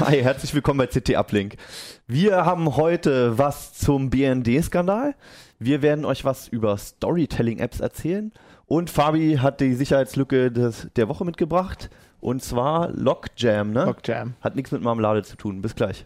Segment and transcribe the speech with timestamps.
[0.00, 1.56] Hi, herzlich willkommen bei CT Uplink.
[2.06, 5.14] Wir haben heute was zum BND-Skandal.
[5.58, 8.30] Wir werden euch was über Storytelling-Apps erzählen.
[8.66, 11.88] Und Fabi hat die Sicherheitslücke des, der Woche mitgebracht.
[12.20, 13.86] Und zwar Lockjam, ne?
[13.86, 14.34] Lockjam.
[14.42, 15.62] Hat nichts mit Marmelade zu tun.
[15.62, 16.04] Bis gleich.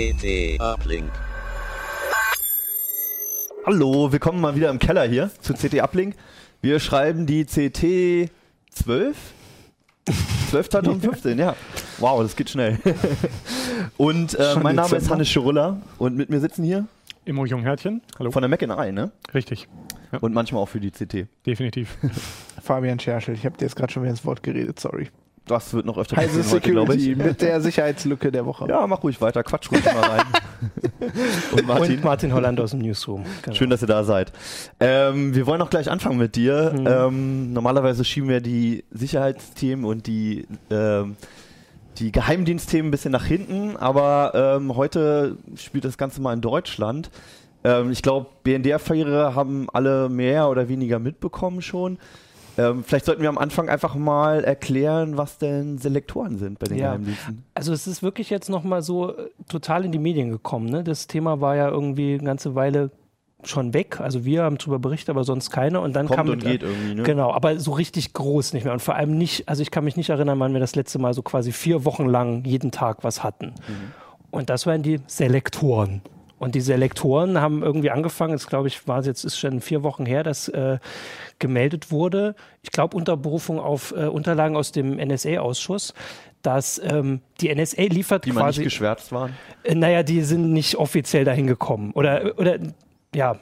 [0.00, 1.10] CT Uplink.
[3.66, 6.14] Hallo, willkommen mal wieder im Keller hier zu CT Uplink.
[6.62, 8.32] Wir schreiben die CT
[8.70, 9.14] 12?
[10.48, 11.54] 12 2015, ja.
[11.98, 12.78] Wow, das geht schnell.
[13.98, 15.10] Und äh, mein Name ist.
[15.10, 16.86] Hannes Schurulla und mit mir sitzen hier
[17.26, 18.00] Immo Junghärtchen.
[18.18, 18.30] Hallo.
[18.30, 19.12] von der Mac in I, ne?
[19.34, 19.68] Richtig.
[20.22, 21.26] Und manchmal auch für die CT.
[21.44, 21.98] Definitiv.
[22.62, 23.34] Fabian Scherschel.
[23.34, 25.10] Ich habe dir jetzt gerade schon wieder ins Wort geredet, sorry.
[25.46, 27.26] Das wird noch öfter passieren heute, glaube Security ich.
[27.26, 28.68] mit der Sicherheitslücke der Woche.
[28.68, 30.26] Ja, mach ruhig weiter, quatsch ruhig mal rein.
[31.52, 33.24] und Martin, Und Martin Holland aus dem Newsroom.
[33.42, 33.56] Genau.
[33.56, 34.32] schön, dass ihr da seid.
[34.78, 36.72] Ähm, wir wollen auch gleich anfangen mit dir.
[36.76, 36.86] Mhm.
[36.86, 41.16] Ähm, normalerweise schieben wir die Sicherheitsthemen und die, ähm,
[41.98, 47.10] die Geheimdienstthemen ein bisschen nach hinten, aber ähm, heute spielt das Ganze mal in Deutschland.
[47.64, 51.98] Ähm, ich glaube, BND-Affäre haben alle mehr oder weniger mitbekommen schon.
[52.58, 56.78] Ähm, vielleicht sollten wir am Anfang einfach mal erklären, was denn Selektoren sind bei den
[56.78, 56.88] Ja.
[56.88, 57.44] Geheimdiensten.
[57.54, 60.68] Also es ist wirklich jetzt nochmal so äh, total in die Medien gekommen.
[60.68, 60.84] Ne?
[60.84, 62.90] Das Thema war ja irgendwie eine ganze Weile
[63.44, 64.00] schon weg.
[64.00, 65.80] Also wir haben darüber berichtet, aber sonst keiner.
[65.80, 67.02] Und dann Kommt kam und mit, geht irgendwie, ne?
[67.02, 68.72] Genau, aber so richtig groß nicht mehr.
[68.72, 71.14] Und vor allem nicht, also ich kann mich nicht erinnern, wann wir das letzte Mal
[71.14, 73.46] so quasi vier Wochen lang jeden Tag was hatten.
[73.46, 73.92] Mhm.
[74.30, 76.02] Und das waren die Selektoren.
[76.40, 79.82] Und die Selektoren haben irgendwie angefangen, jetzt glaube ich, war es jetzt ist schon vier
[79.82, 80.78] Wochen her, dass äh,
[81.38, 85.92] gemeldet wurde, ich glaube unter Berufung auf äh, Unterlagen aus dem NSA-Ausschuss,
[86.40, 89.36] dass ähm, die NSA liefert Die mal nicht quasi, geschwärzt waren.
[89.64, 91.90] äh, naja, die sind nicht offiziell dahin gekommen.
[91.92, 92.56] Oder, oder
[93.14, 93.36] ja,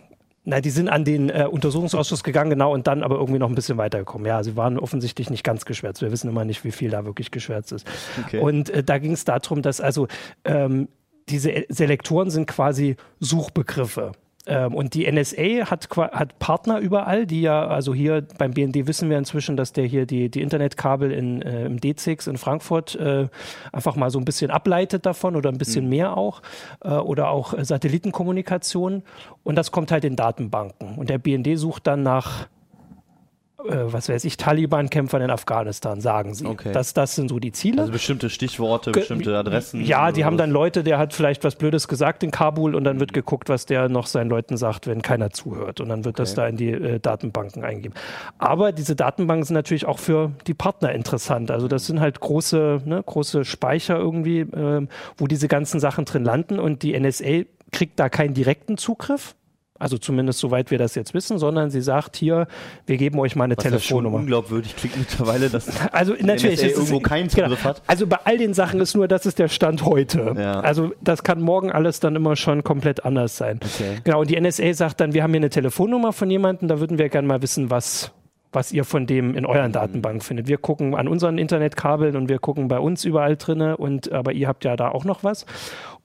[0.44, 3.54] na, die sind an den äh, Untersuchungsausschuss gegangen, genau, und dann aber irgendwie noch ein
[3.54, 4.26] bisschen weitergekommen.
[4.26, 6.02] Ja, sie waren offensichtlich nicht ganz geschwärzt.
[6.02, 7.86] Wir wissen immer nicht, wie viel da wirklich geschwärzt ist.
[8.24, 8.40] Okay.
[8.40, 10.08] Und äh, da ging es darum, dass also
[10.44, 10.88] ähm,
[11.30, 14.12] diese Selektoren sind quasi Suchbegriffe.
[14.48, 19.10] Ähm, und die NSA hat, hat Partner überall, die ja, also hier beim BND wissen
[19.10, 23.28] wir inzwischen, dass der hier die, die Internetkabel in, äh, im D6 in Frankfurt äh,
[23.72, 26.40] einfach mal so ein bisschen ableitet davon oder ein bisschen mehr auch
[26.82, 29.02] äh, oder auch äh, Satellitenkommunikation.
[29.44, 30.96] Und das kommt halt in Datenbanken.
[30.96, 32.48] Und der BND sucht dann nach
[33.64, 36.46] was weiß ich, Taliban-Kämpfern in Afghanistan, sagen sie.
[36.46, 36.70] Okay.
[36.72, 37.80] Das, das sind so die Ziele.
[37.80, 39.84] Also bestimmte Stichworte, Ge- bestimmte Adressen.
[39.84, 43.00] Ja, die haben dann Leute, der hat vielleicht was Blödes gesagt in Kabul und dann
[43.00, 45.80] wird geguckt, was der noch seinen Leuten sagt, wenn keiner zuhört.
[45.80, 46.40] Und dann wird das Okay.
[46.42, 47.94] da in die äh, Datenbanken eingegeben.
[48.38, 51.50] Aber diese Datenbanken sind natürlich auch für die Partner interessant.
[51.50, 56.24] Also das sind halt große, ne, große Speicher irgendwie, ähm, wo diese ganzen Sachen drin
[56.24, 57.42] landen und die NSA
[57.72, 59.34] kriegt da keinen direkten Zugriff.
[59.78, 62.46] Also zumindest soweit wir das jetzt wissen, sondern sie sagt hier,
[62.86, 64.16] wir geben euch mal eine Was ja schon Telefonnummer.
[64.18, 67.82] unglaubwürdig klingt mittlerweile, dass Also natürlich NSA ist es- irgendwo keinen Zugriff hat.
[67.86, 70.34] Also bei all den Sachen ist nur, das ist der Stand heute.
[70.36, 70.60] Ja.
[70.60, 73.60] Also das kann morgen alles dann immer schon komplett anders sein.
[73.64, 73.98] Okay.
[74.04, 76.98] Genau, und die NSA sagt dann, wir haben hier eine Telefonnummer von jemandem, da würden
[76.98, 78.12] wir gerne mal wissen, was
[78.50, 79.50] was ihr von dem in Mhm.
[79.50, 80.48] euren Datenbanken findet.
[80.48, 84.48] Wir gucken an unseren Internetkabeln und wir gucken bei uns überall drinne und aber ihr
[84.48, 85.44] habt ja da auch noch was.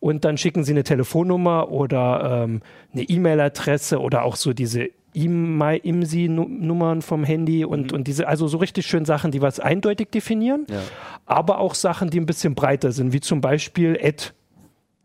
[0.03, 7.01] Und dann schicken sie eine Telefonnummer oder ähm, eine E-Mail-Adresse oder auch so diese IMSI-Nummern
[7.01, 10.81] vom Handy und, und diese, also so richtig schön Sachen, die was eindeutig definieren, Ja.
[11.25, 14.33] aber auch Sachen, die ein bisschen breiter sind, wie zum Beispiel at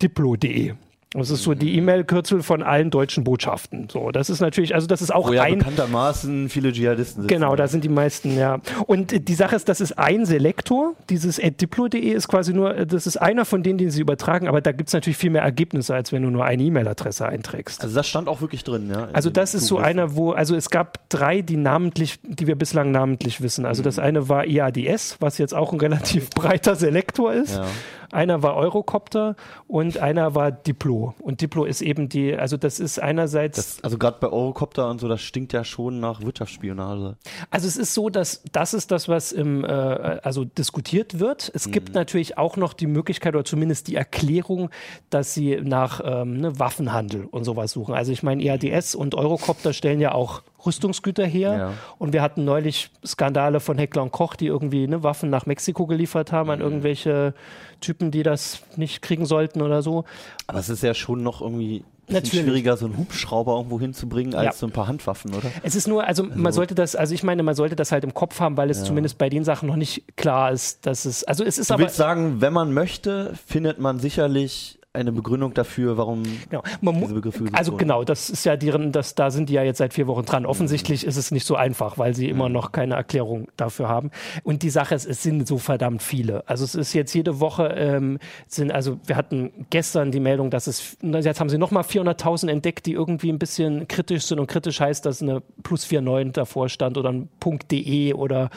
[0.03, 0.73] diplo.de.
[1.15, 3.89] Das ist so die E-Mail-Kürzel von allen deutschen Botschaften.
[3.91, 7.35] So, das ist natürlich, also das ist auch Wo ja ein, bekanntermaßen viele Dschihadisten sitzen.
[7.35, 8.59] Genau, da sind die meisten, ja.
[8.87, 10.95] Und die Sache ist, das ist ein Selektor.
[11.09, 14.73] Dieses diplo.de ist quasi nur, das ist einer von denen, den sie übertragen, aber da
[14.73, 17.83] gibt es natürlich viel mehr Ergebnisse, als wenn du nur eine E-Mail-Adresse einträgst.
[17.83, 19.09] Also das stand auch wirklich drin, ja.
[19.15, 22.91] Also das ist so einer, wo, also es gab drei, die namentlich, die wir bislang
[22.91, 23.65] namentlich wissen.
[23.65, 23.85] Also Mhm.
[23.85, 27.57] das eine war EADS, was jetzt auch ein relativ breiter Selektor ist.
[27.57, 27.65] Ja.
[28.11, 29.37] Einer war Eurocopter
[29.67, 31.15] und einer war Diplo.
[31.21, 33.57] Und Diplo ist eben die, also das ist einerseits.
[33.57, 37.17] Das, also gerade bei Eurocopter und so, das stinkt ja schon nach Wirtschaftsspionage.
[37.51, 41.51] Also es ist so, dass das ist das, was im, äh, also diskutiert wird.
[41.55, 44.71] Es gibt natürlich auch noch die Möglichkeit oder zumindest die Erklärung,
[45.11, 47.95] dass sie nach ähm, ne, Waffenhandel und sowas suchen.
[47.95, 51.57] Also ich meine, EADS und Eurocopter stellen ja auch Rüstungsgüter her.
[51.57, 51.73] Ja.
[51.99, 55.87] Und wir hatten neulich Skandale von Heckler und Koch, die irgendwie ne, Waffen nach Mexiko
[55.87, 57.35] geliefert haben an irgendwelche
[57.81, 60.05] Typen, die das nicht kriegen sollten oder so.
[60.47, 62.31] Aber es ist ja schon noch irgendwie Natürlich.
[62.41, 64.53] schwieriger, so einen Hubschrauber irgendwo hinzubringen, als Ja.
[64.53, 65.51] so ein paar Handwaffen, oder?
[65.63, 68.15] Es ist nur, also man sollte das, also ich meine, man sollte das halt im
[68.15, 68.85] Kopf haben, weil es Ja.
[68.85, 71.83] zumindest bei den Sachen noch nicht klar ist, dass es, also es ist Du aber,
[71.85, 77.15] willst sagen, wenn man möchte, findet man sicherlich eine Begründung dafür, warum genau, man diese
[77.15, 77.79] Begriffe also wurden.
[77.79, 80.47] genau, das ist ja deren, das, da sind die ja jetzt seit vier Wochen dran.
[80.47, 84.11] Offensichtlich ist es nicht so einfach, weil sie immer noch keine Erklärung dafür haben.
[84.45, 86.43] Und die Sache ist, es sind so verdammt viele.
[86.49, 90.67] Also es ist jetzt jede Woche, ähm, sind, also wir hatten gestern die Meldung, dass
[90.67, 94.41] es, jetzt haben sie nochmal 400.000 entdeckt, die irgendwie ein bisschen kritisch sind.
[94.41, 97.29] Und kritisch heißt, dass eine plus 49 davor stand oder ein
[97.71, 98.51] .de oder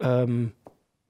[0.00, 0.52] ähm,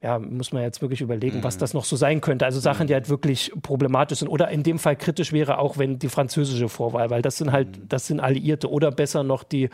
[0.00, 2.44] ja, muss man jetzt wirklich überlegen, was das noch so sein könnte.
[2.44, 4.28] Also Sachen, die halt wirklich problematisch sind.
[4.28, 7.68] Oder in dem Fall kritisch wäre auch, wenn die französische Vorwahl, weil das sind halt,
[7.88, 9.70] das sind Alliierte oder besser noch die,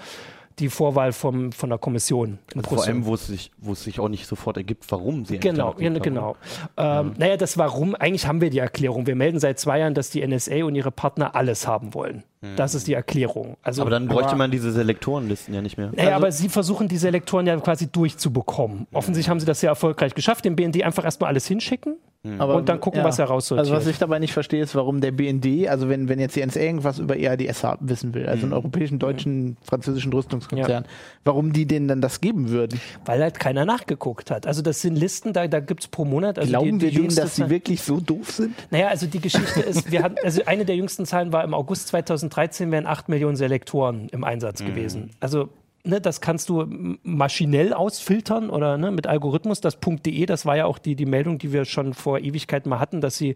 [0.61, 3.83] die Vorwahl vom, von der Kommission in Also vor allem, wo es sich, wo es
[3.83, 6.15] sich auch nicht sofort ergibt, warum sie Genau, ja, entdeckt haben.
[6.15, 6.37] genau.
[6.77, 9.07] Ähm, Naja, das Warum, eigentlich haben wir die Erklärung.
[9.07, 12.23] Wir melden seit zwei Jahren, dass die NSA und ihre Partner alles haben wollen.
[12.57, 13.57] Das ist die Erklärung.
[13.63, 15.91] Also, Aber dann bräuchte Aber- man diese Selektorenlisten ja nicht mehr.
[15.97, 18.87] naja, aber sie versuchen die Selektoren ja quasi durchzubekommen.
[18.93, 21.97] Offensichtlich haben sie das ja erfolgreich geschafft, dem BND einfach erstmal alles hinschicken
[22.39, 23.61] Aber, und dann gucken, was er raussortiert.
[23.67, 26.45] Also was ich dabei nicht verstehe, ist, warum der BND, also wenn, wenn jetzt die
[26.45, 30.87] NSA irgendwas über EADS haben, wissen will, also einen europäischen, deutschen, französischen Rüstungskonzern,
[31.25, 32.81] warum die denen dann das geben würden.
[33.05, 34.47] Weil halt keiner nachgeguckt hat.
[34.47, 36.39] Also das sind Listen, da, da gibt es pro Monat.
[36.39, 38.55] Also Glauben die, die wir denen, dass sie wirklich so doof sind?
[38.71, 41.89] Naja, also die Geschichte ist, wir hatten, also eine der jüngsten Zahlen war im August
[41.89, 44.67] 2013 wären 8 Millionen Selektoren im Einsatz Mhm.
[44.67, 45.11] gewesen.
[45.21, 45.49] Also
[45.87, 46.65] Ne, das kannst du
[47.03, 49.61] maschinell ausfiltern oder ne, mit Algorithmus.
[49.61, 52.81] Das .de, das war ja auch die, die Meldung, die wir schon vor Ewigkeiten mal
[52.81, 53.35] hatten, dass sie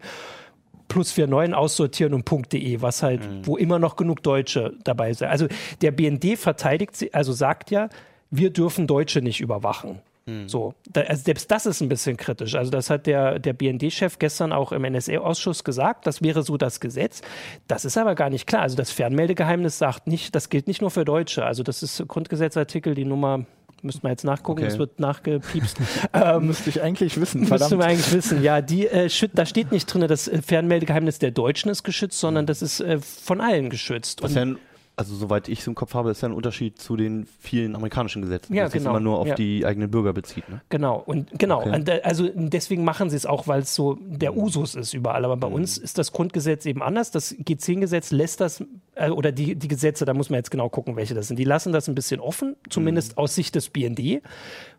[0.87, 5.27] plus 49 aussortieren und .de, was halt, wo immer noch genug Deutsche dabei sind.
[5.27, 5.47] Also
[5.81, 7.89] der BND verteidigt sie, also sagt ja,
[8.31, 9.99] wir dürfen Deutsche nicht überwachen.
[10.47, 12.55] So, da, also selbst das ist ein bisschen kritisch.
[12.55, 16.79] Also das hat der, der BND-Chef gestern auch im NSA-Ausschuss gesagt, das wäre so das
[16.79, 17.21] Gesetz.
[17.67, 18.61] Das ist aber gar nicht klar.
[18.63, 21.45] Also das Fernmeldegeheimnis sagt nicht, das gilt nicht nur für Deutsche.
[21.45, 23.45] Also das ist Grundgesetzartikel, die Nummer,
[23.81, 24.71] müsste man jetzt nachgucken, Okay.
[24.71, 25.77] es wird nachgepiepst.
[26.41, 27.79] Müsste ich eigentlich wissen, Müsste verdammt.
[27.79, 28.61] man eigentlich wissen, ja.
[28.61, 32.61] Die, äh, da steht nicht drin, das äh, Fernmeldegeheimnis der Deutschen ist geschützt, sondern das
[32.61, 34.21] ist äh, von allen geschützt.
[34.21, 34.57] Was Und ja ein,
[34.99, 38.21] also soweit ich es im Kopf habe, ist ja ein Unterschied zu den vielen amerikanischen
[38.21, 38.89] Gesetzen, Ja, dass es genau.
[38.91, 39.35] immer nur auf Ja.
[39.35, 40.47] die eigenen Bürger bezieht.
[40.49, 40.61] Ne?
[40.69, 41.73] Genau, und genau, Okay.
[41.75, 45.23] und da- also deswegen machen sie es auch, weil es so der Usus ist überall.
[45.23, 47.11] Aber bei uns ist das Grundgesetz eben anders.
[47.11, 48.63] Das G10-Gesetz lässt das,
[48.95, 51.37] äh, oder die, die Gesetze, da muss man jetzt genau gucken, welche das sind.
[51.39, 54.21] Die lassen das ein bisschen offen, zumindest aus Sicht des BND.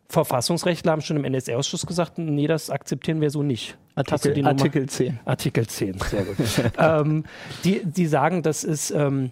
[0.08, 3.78] Verfassungsrechtler haben schon im NSA-Ausschuss gesagt, nee, das akzeptieren wir so nicht.
[3.94, 4.44] Artikel?
[4.46, 5.20] Artikel 10.
[5.24, 6.36] Artikel 10, sehr gut.
[6.78, 7.24] ähm,
[7.64, 9.30] die, die sagen, das ist, ähm,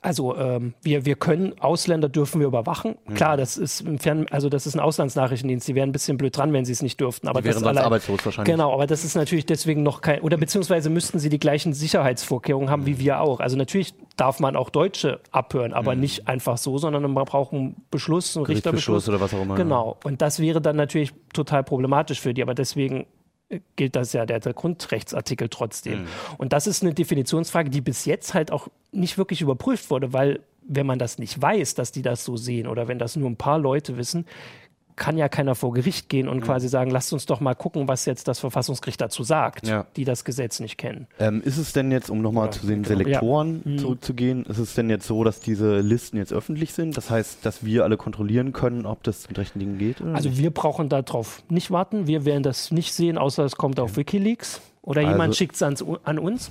[0.00, 2.96] also ähm, wir, wir können, Ausländer dürfen wir überwachen.
[3.08, 3.14] Mhm.
[3.14, 6.36] Klar, das ist im Fern, also das ist ein Auslandsnachrichtendienst, die wären ein bisschen blöd
[6.36, 7.28] dran, wenn sie es nicht dürften.
[7.28, 8.52] Aber Die wären das sonst allein- arbeitslos wahrscheinlich.
[8.52, 12.70] Genau, aber das ist natürlich deswegen noch kein, oder beziehungsweise müssten sie die gleichen Sicherheitsvorkehrungen
[12.70, 13.40] haben wie wir auch.
[13.40, 17.76] Also natürlich darf man auch Deutsche abhören, aber nicht einfach so, sondern man braucht einen
[17.90, 19.08] Beschluss, einen Richterbeschluss.
[19.08, 19.54] oder was auch immer.
[19.54, 19.96] Genau.
[20.04, 23.06] Und das wäre dann natürlich total problematisch für die, aber deswegen
[23.76, 26.06] gilt das ja der, der Grundrechtsartikel trotzdem.
[26.38, 30.40] Und das ist eine Definitionsfrage, die bis jetzt halt auch nicht wirklich überprüft wurde, weil
[30.62, 33.36] wenn man das nicht weiß, dass die das so sehen oder wenn das nur ein
[33.36, 34.26] paar Leute wissen,
[35.00, 38.04] kann ja keiner vor Gericht gehen und quasi sagen, lasst uns doch mal gucken, was
[38.04, 39.86] jetzt das Verfassungsgericht dazu sagt, Ja.
[39.96, 41.06] die das Gesetz nicht kennen.
[41.18, 42.88] Ähm, ist es denn jetzt, um nochmal Ja, zu den genau.
[42.98, 43.70] Selektoren Ja.
[43.72, 43.78] Mhm.
[43.78, 46.96] zurückzugehen, ist es denn jetzt so, dass diese Listen jetzt öffentlich sind?
[46.98, 50.02] Das heißt, dass wir alle kontrollieren können, ob das mit rechten Dingen geht?
[50.02, 50.38] Also nicht?
[50.38, 52.06] wir brauchen darauf nicht warten.
[52.06, 55.62] Wir werden das nicht sehen, außer es kommt auf Wikileaks oder jemand Also- schickt es
[55.62, 56.50] an uns.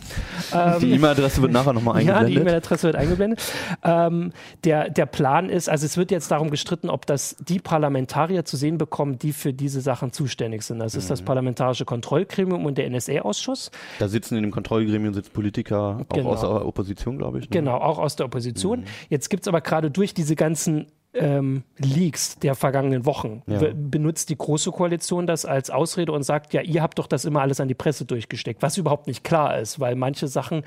[0.81, 2.41] die E-Mail-Adresse wird nachher nochmal Ja, die eingeblendet.
[2.41, 3.41] E-Mail-Adresse wird eingeblendet.
[3.83, 4.31] Ähm,
[4.63, 8.55] der, der Plan ist, also es wird jetzt darum gestritten, ob das die Parlamentarier zu
[8.55, 10.79] sehen bekommen, die für diese Sachen zuständig sind.
[10.79, 10.99] Das Mhm.
[10.99, 13.71] ist das Parlamentarische Kontrollgremium und der NSA-Ausschuss.
[13.97, 16.29] da sitzen in dem Kontrollgremium sitzen Politiker, auch Genau.
[16.29, 17.45] aus der Opposition, glaube ich.
[17.45, 17.49] Ne?
[17.51, 18.29] Genau, auch aus der Mhm.
[18.29, 18.83] Opposition.
[19.09, 23.59] Jetzt gibt es aber gerade durch diese ganzen ähm, Leaks der vergangenen Wochen, Ja.
[23.59, 27.25] be- benutzt die Große Koalition das als Ausrede und sagt, ja, ihr habt doch das
[27.25, 30.63] immer alles an die Presse durchgesteckt, was überhaupt nicht klar ist, weil manche Sachen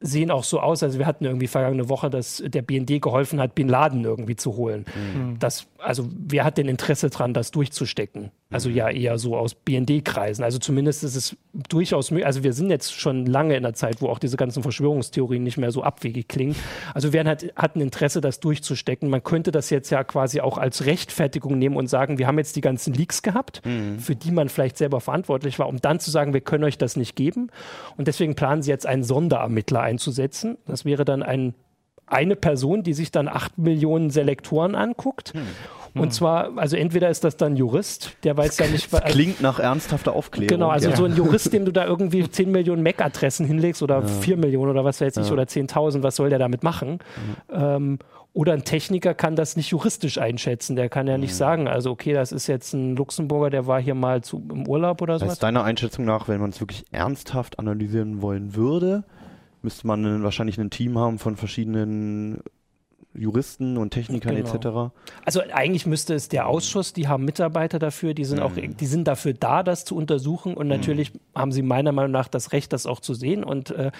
[0.00, 3.54] sehen auch so aus, also wir hatten irgendwie vergangene Woche, dass der BND geholfen hat,
[3.54, 4.84] Bin Laden irgendwie zu holen.
[5.40, 8.30] Das, also wer hat denn Interesse dran, das durchzustecken?
[8.48, 10.44] Also ja, eher so aus BND-Kreisen.
[10.44, 11.36] Also zumindest ist es
[11.68, 12.26] durchaus möglich.
[12.26, 15.56] Also wir sind jetzt schon lange in der Zeit, wo auch diese ganzen Verschwörungstheorien nicht
[15.56, 16.54] mehr so abwegig klingen.
[16.94, 19.10] Also wer hat, hat ein Interesse, das durchzustecken?
[19.10, 22.54] Man könnte das jetzt ja quasi auch als Rechtfertigung nehmen und sagen, wir haben jetzt
[22.54, 23.62] die ganzen Leaks gehabt,
[23.98, 26.94] für die man vielleicht selber verantwortlich war, um dann zu sagen, wir können euch das
[26.94, 27.50] nicht geben.
[27.96, 30.56] Und deswegen planen sie jetzt einen Sonderermittler einzusetzen.
[30.66, 31.54] Das wäre dann ein
[32.08, 35.32] eine Person, die sich dann acht Millionen Selektoren anguckt
[35.98, 39.58] Und zwar, also entweder ist das dann Jurist, der weiß ja nicht, das klingt nach
[39.58, 40.48] ernsthafter Aufklärung.
[40.48, 40.96] Genau, also ja.
[40.96, 44.06] so ein Jurist, dem du da irgendwie 10 Millionen MAC-Adressen hinlegst oder ja.
[44.06, 45.32] 4 Millionen oder was weiß ich, ja.
[45.32, 46.98] oder 10.000, was soll der damit machen?
[47.48, 47.54] Mhm.
[47.54, 47.98] Ähm,
[48.36, 50.76] oder ein Techniker kann das nicht juristisch einschätzen.
[50.76, 51.36] Der kann ja nicht mhm.
[51.36, 55.00] sagen, also okay, das ist jetzt ein Luxemburger, der war hier mal zu, im Urlaub
[55.00, 55.24] oder so.
[55.24, 59.04] Das heißt, deiner Einschätzung nach, wenn man es wirklich ernsthaft analysieren wollen würde,
[59.62, 62.40] müsste man wahrscheinlich ein Team haben von verschiedenen
[63.18, 64.54] Juristen und Technikern genau.
[64.54, 64.94] etc.
[65.24, 68.44] Also eigentlich müsste es der Ausschuss, die haben Mitarbeiter dafür, die sind mhm.
[68.44, 71.18] auch, die sind dafür da, das zu untersuchen und natürlich mhm.
[71.34, 73.90] haben sie meiner Meinung nach das Recht, das auch zu sehen und äh,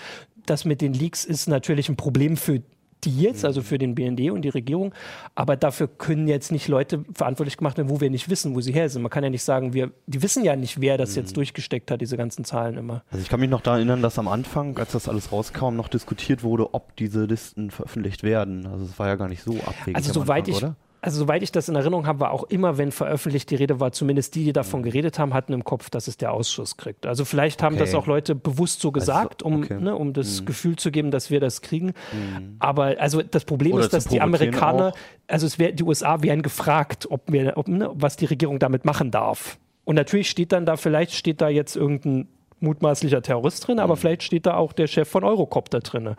[0.46, 2.62] das mit den Leaks ist natürlich ein Problem für
[3.04, 4.94] die jetzt, also für den BND und die Regierung.
[5.34, 8.72] Aber dafür können jetzt nicht Leute verantwortlich gemacht werden, wo wir nicht wissen, wo sie
[8.72, 9.02] her sind.
[9.02, 11.34] Man kann ja nicht sagen, wir, die wissen ja nicht, wer das jetzt mhm.
[11.34, 13.02] durchgesteckt hat, diese ganzen Zahlen immer.
[13.10, 15.88] Also ich kann mich noch daran erinnern, dass am Anfang, als das alles rauskam, noch
[15.88, 18.66] diskutiert wurde, ob diese Listen veröffentlicht werden.
[18.66, 19.96] Also es war ja gar nicht so abwegig.
[19.96, 20.76] Also soweit Anfang, ich, oder?
[21.06, 23.92] Also soweit ich das in Erinnerung habe, war auch immer, wenn veröffentlicht die Rede war,
[23.92, 27.06] zumindest die, die davon geredet haben, hatten im Kopf, dass es der Ausschuss kriegt.
[27.06, 27.84] Also vielleicht haben okay.
[27.84, 29.76] das auch Leute bewusst so gesagt, also, okay.
[29.76, 30.46] um, ne, um das mhm.
[30.46, 31.92] Gefühl zu geben, dass wir das kriegen.
[32.12, 32.56] Mhm.
[32.58, 34.98] Aber also das Problem Oder ist, dass die Amerikaner, auch.
[35.28, 38.84] also es wär, die USA wären gefragt, ob wir, ob, ne, was die Regierung damit
[38.84, 39.58] machen darf.
[39.84, 42.26] Und natürlich steht dann da, vielleicht steht da jetzt irgendein
[42.60, 43.98] mutmaßlicher Terrorist drin, aber mhm.
[43.98, 46.04] vielleicht steht da auch der Chef von Eurocopter drin.
[46.04, 46.14] Mhm.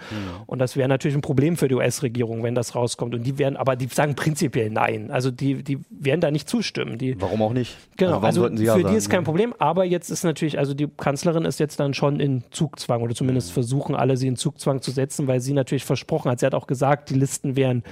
[0.46, 3.16] Und das wäre natürlich ein Problem für die US-Regierung, wenn das rauskommt.
[3.16, 5.10] Und die werden, aber die sagen prinzipiell nein.
[5.10, 6.98] Also die, die werden da nicht zustimmen.
[6.98, 7.76] Die, warum auch nicht?
[7.98, 10.74] Genau, also, also für ja die sagen, ist kein Problem, aber jetzt ist natürlich, also
[10.74, 13.54] die Kanzlerin ist jetzt dann schon in Zugzwang oder zumindest mhm.
[13.54, 16.68] versuchen alle sie in Zugzwang zu setzen, weil sie natürlich versprochen hat, sie hat auch
[16.68, 17.84] gesagt, die Listen wären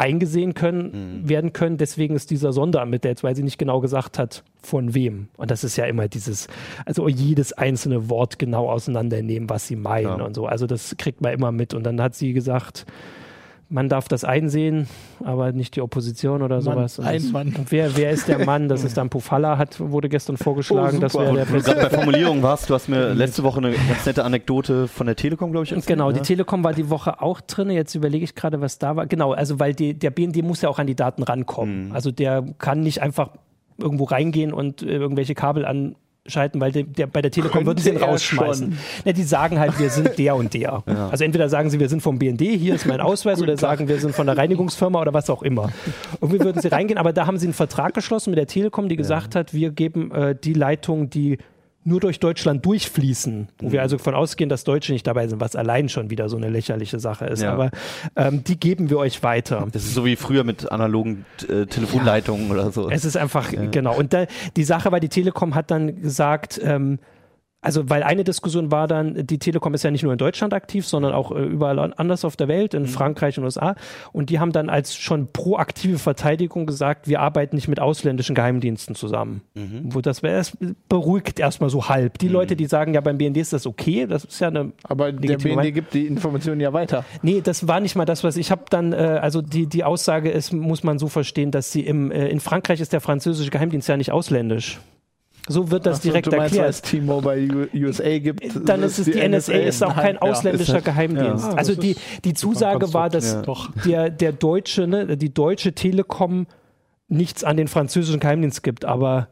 [0.00, 1.28] eingesehen können, mhm.
[1.28, 1.76] werden können.
[1.76, 5.28] Deswegen ist dieser Sonderermittler jetzt, weil sie nicht genau gesagt hat, von wem.
[5.36, 6.48] Und das ist ja immer dieses,
[6.86, 10.24] also jedes einzelne Wort genau auseinandernehmen, was sie meinen ja.
[10.24, 10.46] und so.
[10.46, 11.74] Also das kriegt man immer mit.
[11.74, 12.86] Und dann hat sie gesagt,
[13.70, 14.88] man darf das einsehen,
[15.24, 16.98] aber nicht die Opposition oder sowas.
[16.98, 17.54] Mann, ein Mann.
[17.56, 18.68] Und wer, wer ist der Mann?
[18.68, 20.98] Das ist dann Pufalla, hat, wurde gestern vorgeschlagen.
[20.98, 23.70] Oh, das wäre der Wo du bei Formulierung warst, du hast mir letzte Woche eine
[23.70, 25.86] ganz nette Anekdote von der Telekom, glaube ich, erzählt.
[25.86, 26.16] Genau, ja?
[26.16, 27.70] die Telekom war die Woche auch drin.
[27.70, 29.06] Jetzt überlege ich gerade, was da war.
[29.06, 31.88] Genau, also weil die, der BND muss ja auch an die Daten rankommen.
[31.88, 31.92] Mhm.
[31.92, 33.30] Also der kann nicht einfach
[33.78, 35.94] irgendwo reingehen und äh, irgendwelche Kabel an
[36.26, 38.78] schalten, weil der, der bei der Telekom würden sie ihn rausschmeißen.
[39.04, 40.82] Ja, die sagen halt, wir sind der und der.
[40.86, 41.08] Ja.
[41.10, 43.98] Also entweder sagen sie, wir sind vom BND, hier ist mein Ausweis, oder sagen, wir
[43.98, 45.70] sind von der Reinigungsfirma oder was auch immer.
[46.20, 48.96] Irgendwie würden sie reingehen, aber da haben sie einen Vertrag geschlossen mit der Telekom, die
[48.96, 49.40] gesagt ja.
[49.40, 51.38] hat, wir geben äh, die Leitung, die
[51.82, 53.72] nur durch Deutschland durchfließen, wo mhm.
[53.72, 56.50] wir also davon ausgehen, dass Deutsche nicht dabei sind, was allein schon wieder so eine
[56.50, 57.42] lächerliche Sache ist.
[57.42, 57.52] Ja.
[57.52, 57.70] Aber
[58.16, 59.66] ähm, die geben wir euch weiter.
[59.72, 62.52] Das ist so wie früher mit analogen äh, Telefonleitungen ja.
[62.52, 62.90] oder so.
[62.90, 63.64] Es ist einfach, ja.
[63.66, 63.96] genau.
[63.96, 66.98] Und da, die Sache war, die Telekom hat dann gesagt, ähm,
[67.62, 70.86] also, weil eine Diskussion war dann, die Telekom ist ja nicht nur in Deutschland aktiv,
[70.86, 72.86] sondern auch äh, überall anders auf der Welt, in mhm.
[72.86, 73.74] Frankreich und USA.
[74.12, 78.94] Und die haben dann als schon proaktive Verteidigung gesagt, wir arbeiten nicht mit ausländischen Geheimdiensten
[78.94, 79.42] zusammen.
[79.54, 79.94] Mhm.
[79.94, 80.56] Wo das, das
[80.88, 82.18] beruhigt erstmal so halb.
[82.18, 82.32] Die mhm.
[82.32, 84.72] Leute, die sagen, ja, beim BND ist das okay, das ist ja eine.
[84.84, 85.74] Aber der BND Meinung.
[85.74, 87.04] gibt die Informationen ja weiter.
[87.20, 90.30] Nee, das war nicht mal das, was ich habe dann, äh, also die, die Aussage
[90.30, 93.86] ist, muss man so verstehen, dass sie im, äh, in Frankreich ist der französische Geheimdienst
[93.86, 94.80] ja nicht ausländisch.
[95.48, 96.64] So wird das Ach, direkt meinst, erklärt.
[96.64, 100.74] Wenn es T-Mobile USA gibt, dann ist es die, die NSA, ist auch kein ausländischer
[100.74, 101.44] ja, Geheimdienst.
[101.44, 101.54] Ja.
[101.54, 103.42] Also die, die Zusage war, dass ja.
[103.84, 106.46] der, der deutsche, ne, die deutsche Telekom
[107.08, 109.28] nichts an den französischen Geheimdienst gibt, aber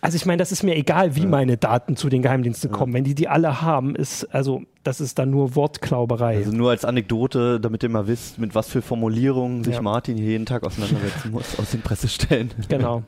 [0.00, 2.94] also ich meine, das ist mir egal, wie meine Daten zu den Geheimdiensten kommen.
[2.94, 6.38] Wenn die die alle haben, ist also das ist dann nur Wortklauberei.
[6.38, 9.82] Also nur als Anekdote, damit ihr mal wisst, mit was für Formulierungen sich ja.
[9.82, 12.50] Martin hier jeden Tag auseinandersetzen muss aus den Pressestellen.
[12.68, 13.02] Genau.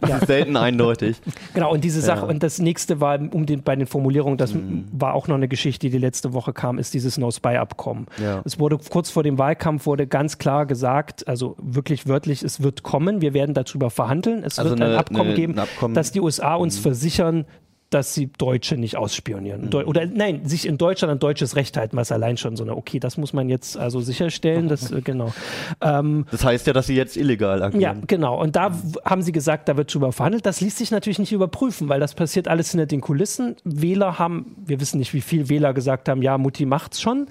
[0.00, 0.16] das ja.
[0.18, 1.20] ist selten eindeutig.
[1.54, 2.28] Genau, und diese Sache, ja.
[2.28, 4.86] und das nächste war um den, bei den Formulierungen, das mhm.
[4.90, 8.06] war auch noch eine Geschichte, die letzte Woche kam, ist dieses No-Spy-Abkommen.
[8.44, 12.82] Es wurde kurz vor dem Wahlkampf wurde ganz klar gesagt, also wirklich wörtlich, es wird
[12.82, 15.94] kommen, wir werden darüber verhandeln, es also wird eine, ein Abkommen eine, geben, ein Abkommen.
[15.94, 16.82] dass die USA uns mhm.
[16.82, 17.44] versichern,
[17.92, 19.66] dass sie Deutsche nicht ausspionieren.
[19.66, 19.74] Mhm.
[19.86, 22.98] Oder nein, sich in Deutschland an deutsches Recht halten, was allein schon so eine, okay,
[22.98, 25.32] das muss man jetzt also sicherstellen, das, äh, genau.
[25.80, 27.80] Ähm, das heißt ja, dass sie jetzt illegal agieren.
[27.80, 28.40] Ja, genau.
[28.40, 28.70] Und da
[29.04, 30.46] haben sie gesagt, da wird drüber verhandelt.
[30.46, 33.56] Das ließ sich natürlich nicht überprüfen, weil das passiert alles hinter den Kulissen.
[33.64, 37.20] Wähler haben, wir wissen nicht, wie viel Wähler gesagt haben, ja, Mutti macht's schon.
[37.20, 37.26] Mhm.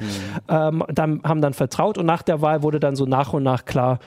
[0.50, 3.65] Ähm, dann, haben dann vertraut und nach der Wahl wurde dann so nach und nach
[3.65, 4.00] klar,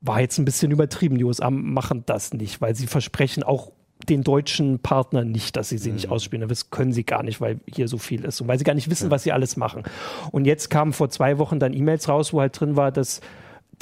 [0.00, 1.18] war jetzt ein bisschen übertrieben.
[1.18, 3.72] Die USA machen das nicht, weil sie versprechen auch
[4.08, 5.96] den deutschen Partnern nicht, dass sie sie mhm.
[5.96, 6.48] nicht ausspielen.
[6.48, 8.90] Das können sie gar nicht, weil hier so viel ist und weil sie gar nicht
[8.90, 9.10] wissen, ja.
[9.10, 9.82] was sie alles machen.
[10.30, 13.20] Und jetzt kamen vor zwei Wochen dann E-Mails raus, wo halt drin war, dass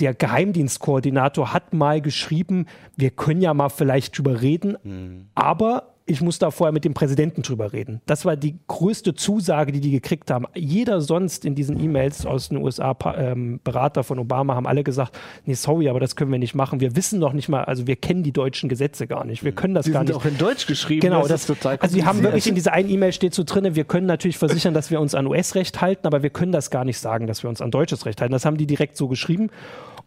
[0.00, 2.66] der Geheimdienstkoordinator hat mal geschrieben,
[2.96, 5.26] wir können ja mal vielleicht drüber reden, mhm.
[5.34, 8.00] aber ich muss da vorher mit dem Präsidenten drüber reden.
[8.06, 10.46] Das war die größte Zusage, die die gekriegt haben.
[10.54, 15.18] Jeder sonst in diesen E-Mails aus den USA, ähm, Berater von Obama, haben alle gesagt,
[15.46, 16.78] nee, sorry, aber das können wir nicht machen.
[16.78, 19.42] Wir wissen noch nicht mal, also wir kennen die deutschen Gesetze gar nicht.
[19.42, 20.16] Wir können das Die gar sind nicht.
[20.16, 21.00] auch in Deutsch geschrieben.
[21.00, 23.42] Genau, das, das, ist total also die haben wirklich in dieser einen E-Mail steht so
[23.42, 26.70] drin, wir können natürlich versichern, dass wir uns an US-Recht halten, aber wir können das
[26.70, 28.32] gar nicht sagen, dass wir uns an deutsches Recht halten.
[28.32, 29.50] Das haben die direkt so geschrieben.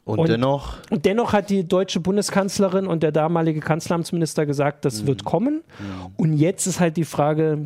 [0.09, 5.05] Und, Und- dennoch, Und dennoch hat die deutsche Bundeskanzlerin und der damalige Kanzleramtsminister gesagt, das
[5.05, 5.61] wird kommen.
[6.17, 7.59] Und jetzt ist halt die Frage,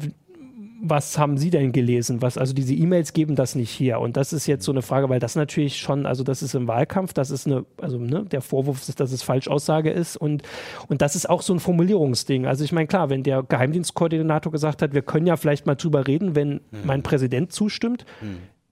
[0.86, 2.22] was haben Sie denn gelesen?
[2.22, 4.00] Was, also diese E-Mails geben das nicht hier.
[4.02, 6.68] Und das ist jetzt so eine Frage, weil das natürlich schon, also das ist im
[6.68, 10.18] Wahlkampf, das ist eine, also ne, der Vorwurf ist, dass es Falschaussage ist.
[10.18, 10.44] Und,
[10.90, 12.46] und das ist auch so ein Formulierungsding.
[12.46, 16.06] Also ich meine, klar, wenn der Geheimdienstkoordinator gesagt hat, wir können ja vielleicht mal drüber
[16.06, 18.06] reden, wenn mein Präsident zustimmt,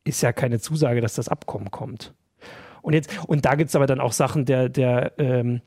[0.03, 2.13] ist ja keine Zusage, dass das Abkommen kommt.
[2.81, 5.59] Und jetzt, und da gibt es aber dann auch Sachen, der, der, ähm, äh,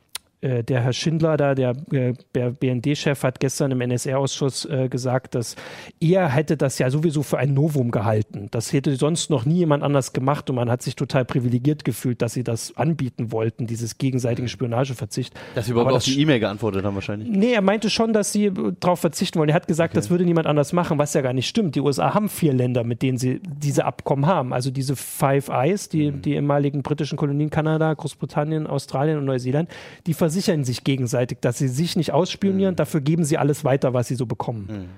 [0.44, 5.56] der Herr Schindler da, der, äh, BND-Chef, hat gestern im NSR-Ausschuss äh, gesagt, dass
[6.00, 8.48] er hätte das ja sowieso für ein Novum gehalten.
[8.50, 12.20] Das hätte sonst noch nie jemand anders gemacht und man hat sich total privilegiert gefühlt,
[12.22, 15.34] dass sie das anbieten wollten, dieses gegenseitigen Spionageverzicht.
[15.54, 17.28] dass sie überhaupt Aber auf die E-Mail geantwortet haben wahrscheinlich.
[17.28, 19.48] Nee, er meinte schon, dass sie darauf verzichten wollen.
[19.48, 21.74] Er hat gesagt, das würde niemand anders machen, was ja gar nicht stimmt.
[21.74, 24.52] Die USA haben vier Länder, mit denen sie diese Abkommen haben.
[24.52, 29.70] Also diese Five Eyes, die, die ehemaligen britischen Kolonien Kanada, Großbritannien, Australien und Neuseeland,
[30.06, 32.76] die versichern sich gegenseitig, dass sie sich nicht ausspionieren.
[32.76, 34.88] Dafür geben sie alles weiter, was sie so bekommen.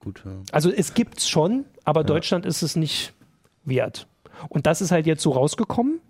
[0.00, 0.32] Gut, ja.
[0.52, 3.14] Also es gibt's schon, aber Deutschland ist es nicht
[3.64, 4.06] wert.
[4.48, 6.00] Und das ist halt jetzt so rausgekommen.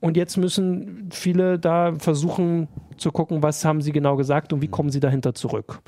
[0.00, 4.68] Und jetzt müssen viele da versuchen zu gucken, was haben sie genau gesagt und wie
[4.68, 5.80] kommen sie dahinter zurück.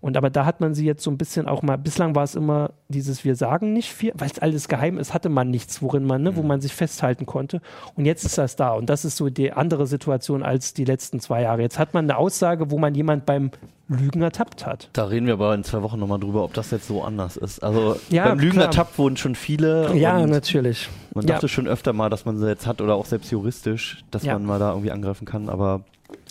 [0.00, 2.34] Und aber da hat man sie jetzt so ein bisschen auch mal, bislang war es
[2.36, 6.04] immer dieses, wir sagen nicht viel, weil es alles geheim ist, hatte man nichts, worin
[6.04, 7.60] man, ne, wo man sich festhalten konnte.
[7.96, 8.70] Und jetzt ist das da.
[8.74, 11.62] Und das ist so die andere Situation als die letzten zwei Jahre.
[11.62, 13.50] Jetzt hat man eine Aussage, wo man jemand beim
[13.88, 14.90] Lügen ertappt hat.
[14.92, 17.62] Da reden wir aber in zwei Wochen nochmal drüber, ob das jetzt so anders ist.
[17.64, 18.66] Also Ja, beim Lügen klar.
[18.66, 19.96] ertappt wurden schon viele.
[19.96, 20.88] Ja, natürlich.
[21.14, 21.34] Man Ja.
[21.34, 24.34] dachte schon öfter mal, dass man sie jetzt hat oder auch selbst juristisch, dass Ja.
[24.34, 25.48] man mal da irgendwie angreifen kann.
[25.48, 25.80] Aber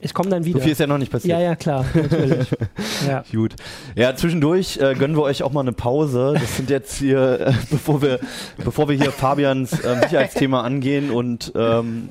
[0.01, 0.62] Ich komme dann so wieder.
[0.62, 1.39] viel ist ja noch nicht passiert.
[1.39, 2.48] Ja, ja, klar, natürlich.
[3.07, 3.24] ja.
[3.31, 3.55] Gut.
[3.96, 6.36] Ja, zwischendurch äh, gönnen wir euch auch mal eine Pause.
[6.39, 8.19] Das sind jetzt hier, äh, bevor wir,
[8.63, 12.10] bevor wir hier Fabians ähm, Sicherheitsthema angehen und ähm,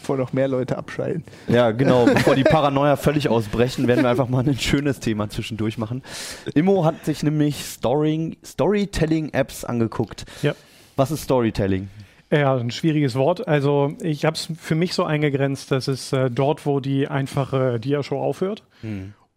[0.00, 1.24] Bevor noch mehr Leute abschalten.
[1.48, 5.78] ja, genau, bevor die Paranoia völlig ausbrechen, werden wir einfach mal ein schönes Thema zwischendurch
[5.78, 6.04] machen.
[6.54, 10.24] Immo hat sich nämlich Storing, Storytelling-Apps angeguckt.
[10.42, 10.54] Ja.
[10.94, 11.88] Was ist Storytelling?
[12.30, 13.46] Ja, ein schwieriges Wort.
[13.46, 17.78] Also ich habe es für mich so eingegrenzt, dass es äh, dort, wo die einfache
[17.78, 18.64] Dia-Show aufhört.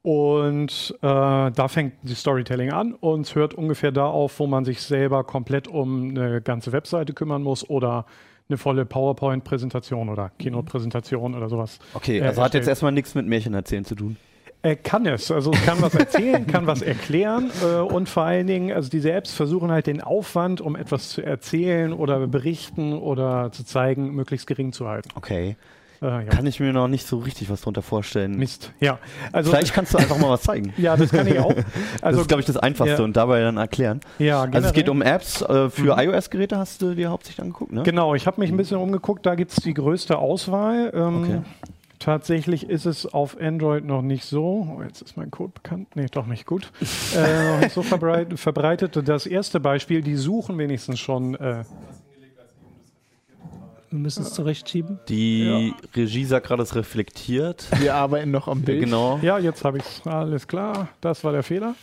[0.01, 1.05] Und äh,
[1.51, 5.23] da fängt die Storytelling an und es hört ungefähr da auf, wo man sich selber
[5.23, 8.05] komplett um eine ganze Webseite kümmern muss oder
[8.47, 11.79] eine volle PowerPoint-Präsentation oder Keynote-Präsentation oder sowas.
[11.93, 14.17] Okay, äh, also hat jetzt erstmal nichts mit Märchen erzählen zu tun.
[14.61, 15.31] Er kann es.
[15.31, 19.31] Also kann was erzählen, kann was erklären äh, und vor allen Dingen, also diese Apps
[19.33, 24.73] versuchen halt den Aufwand, um etwas zu erzählen oder berichten oder zu zeigen, möglichst gering
[24.73, 25.09] zu halten.
[25.15, 25.55] Okay.
[26.01, 26.21] Äh, ja.
[26.23, 28.37] Kann ich mir noch nicht so richtig was drunter vorstellen.
[28.37, 28.71] Mist.
[28.81, 28.99] Ja,
[29.33, 30.73] also Vielleicht kannst du einfach mal was zeigen.
[30.77, 31.53] ja, das kann ich auch.
[31.53, 31.65] das
[32.01, 33.03] Also ist, glaube ich, das Einfachste ja.
[33.03, 33.99] und dabei dann erklären.
[34.17, 34.73] ja, Also es generell.
[34.73, 37.83] geht um Apps äh, für iOS-Geräte, hast du dir hauptsächlich angeguckt, ne?
[37.83, 40.91] Genau, ich habe mich ein bisschen umgeguckt, da gibt es die größte Auswahl.
[40.93, 41.41] Ähm, Okay.
[41.99, 44.77] Tatsächlich ist es auf Android noch nicht so.
[44.77, 45.95] Oh, jetzt ist mein Code bekannt.
[45.95, 46.71] Nee, doch nicht gut.
[47.15, 48.97] äh, noch nicht so verbreitet, verbreitet.
[49.07, 51.35] Das erste Beispiel, die suchen wenigstens schon.
[51.35, 51.65] Äh,
[53.89, 54.99] Wir müssen es zurechtschieben.
[55.09, 57.67] Die Regie sagt gerade, es reflektiert.
[57.79, 58.81] Wir arbeiten noch am Bild.
[58.81, 59.19] genau.
[59.21, 60.07] ja, jetzt habe ich es.
[60.07, 60.87] Alles klar.
[61.01, 61.75] Das war der Fehler.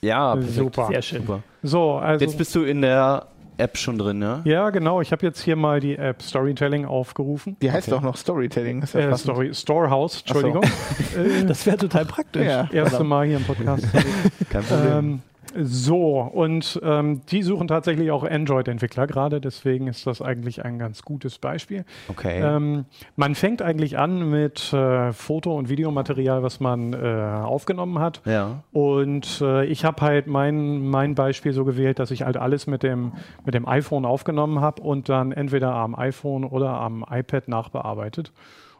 [0.00, 0.54] Ja, perfekt.
[0.54, 0.86] Super.
[0.88, 1.20] Sehr schön.
[1.22, 1.42] Super.
[1.62, 2.24] So, also.
[2.24, 3.26] Jetzt bist du in der
[3.58, 4.40] App schon drin, ne?
[4.44, 5.00] ja, genau.
[5.00, 7.56] Ich habe jetzt hier mal die App Storytelling aufgerufen.
[7.62, 7.96] Die heißt Okay.
[7.98, 8.82] auch noch Storytelling.
[8.82, 9.16] Ist ja Äh.
[9.18, 10.40] Story, Storehouse, Ach so.
[10.48, 10.62] Entschuldigung.
[11.42, 12.46] äh, Das wäre total praktisch.
[12.46, 12.68] Ja.
[12.72, 13.86] erste Mal hier im Podcast.
[14.50, 14.98] Kein Problem.
[14.98, 15.20] Ähm,
[15.56, 21.02] so, und ähm, die suchen tatsächlich auch Android-Entwickler gerade, deswegen ist das eigentlich ein ganz
[21.02, 21.84] gutes Beispiel.
[22.08, 22.40] okay.
[22.42, 22.84] Ähm,
[23.16, 28.22] man fängt eigentlich an mit äh, Foto- und Videomaterial, was man äh, aufgenommen hat.
[28.24, 28.62] ja.
[28.72, 32.82] Und äh, ich habe halt mein, mein Beispiel so gewählt, dass ich halt alles mit
[32.82, 33.12] dem,
[33.44, 38.32] mit dem iPhone aufgenommen habe und dann entweder am iPhone oder am iPad nachbearbeitet.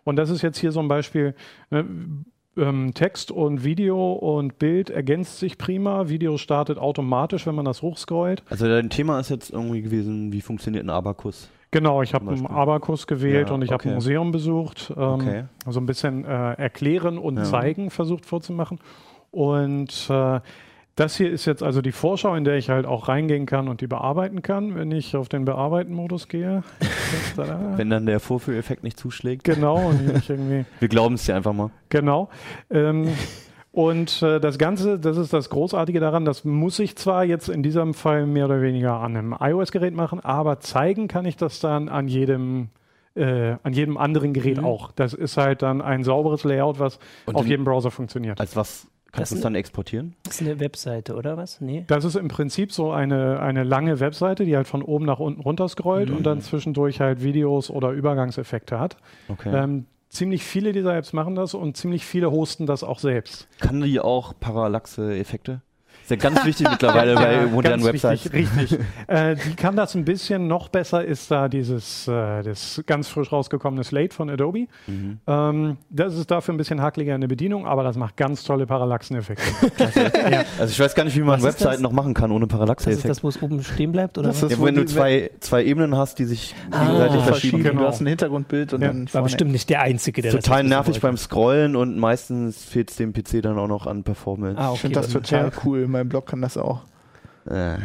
[0.04, 1.35] Und das ist jetzt hier so ein Beispiel.
[1.70, 1.85] Ne,
[2.56, 6.08] ähm, Text und Video und Bild ergänzt sich prima.
[6.08, 8.42] Video startet automatisch, wenn man das hochscrollt.
[8.50, 11.48] Also dein Thema ist jetzt irgendwie gewesen, wie funktioniert ein Abakus?
[11.70, 12.46] Genau, ich habe einen.
[12.46, 13.88] Abakus gewählt Ja, und ich habe okay.
[13.88, 14.92] ein Museum besucht.
[14.94, 15.44] Ähm, Okay.
[15.64, 17.44] Also ein bisschen äh, erklären und Ja.
[17.44, 18.78] zeigen versucht vorzumachen.
[19.30, 20.40] Und äh,
[20.96, 23.81] das hier ist jetzt also die Vorschau, in der ich halt auch reingehen kann und
[23.81, 26.62] die bearbeiten kann, wenn ich auf den Bearbeiten-Modus gehe.
[27.76, 29.44] Wenn dann der Vorführeffekt nicht zuschlägt.
[29.44, 31.70] genau, und ich irgendwie Wir glauben es dir einfach mal.
[31.88, 32.28] Genau.
[32.70, 33.09] Ähm,
[33.74, 37.62] Und äh, das Ganze, das ist das Großartige daran, das muss ich zwar jetzt in
[37.62, 41.88] diesem Fall mehr oder weniger an einem iOS-Gerät machen, aber zeigen kann ich das dann
[41.88, 42.68] an jedem
[43.14, 44.64] äh, an jedem anderen Gerät Mhm.
[44.66, 44.92] auch.
[44.92, 48.40] Das ist halt dann ein sauberes Layout, was Und auf jedem Browser funktioniert.
[48.40, 50.14] Als was kannst Das du es dann exportieren?
[50.25, 51.61] Das ist eine Webseite, oder was?
[51.61, 51.85] Nee.
[51.87, 55.40] Das ist im Prinzip so eine, eine lange Webseite, die halt von oben nach unten
[55.40, 58.96] runter scrollt und dann zwischendurch halt Videos oder Übergangseffekte hat.
[59.29, 59.51] Okay.
[59.55, 63.48] Ähm, ziemlich viele dieser Apps machen das und ziemlich viele hosten das auch selbst.
[63.61, 65.62] Kann die auch Parallaxe-Effekte?
[66.02, 68.32] Ist ja ganz wichtig mittlerweile bei modernen Ganz Websites.
[68.32, 68.78] Richtig, richtig.
[69.06, 73.30] äh, die kann das ein bisschen noch besser, ist da dieses äh, das ganz frisch
[73.32, 74.66] rausgekommene Slate von Adobe.
[74.86, 75.18] Mhm.
[75.26, 78.66] Ähm, das ist dafür ein bisschen hakeliger in der Bedienung, aber das macht ganz tolle
[78.66, 79.42] Parallaxeneffekte.
[80.58, 81.44] Also ich weiß gar nicht, wie man das?
[81.44, 84.42] Webseiten noch machen kann ohne Das ist das, wo es oben stehen bleibt, oder Das
[84.42, 84.52] was?
[84.52, 87.62] ist- Ja, wenn du zwei, zwei Ebenen hast, die sich Ah, gegenseitig verschieben.
[87.62, 87.80] Genau.
[87.82, 90.58] Du hast ein Hintergrundbild und Ja, dann War bestimmt nicht der Einzige, der das Total
[90.60, 91.00] wissen nervig wollte.
[91.00, 94.58] beim Scrollen und meistens fehlt es dem PC dann auch noch an Performance.
[94.58, 94.78] Ah, Ich okay.
[94.80, 95.52] finde das total Ja.
[95.64, 95.86] cool.
[95.92, 96.81] Mein Blog kann das auch.
[97.48, 97.76] Äh.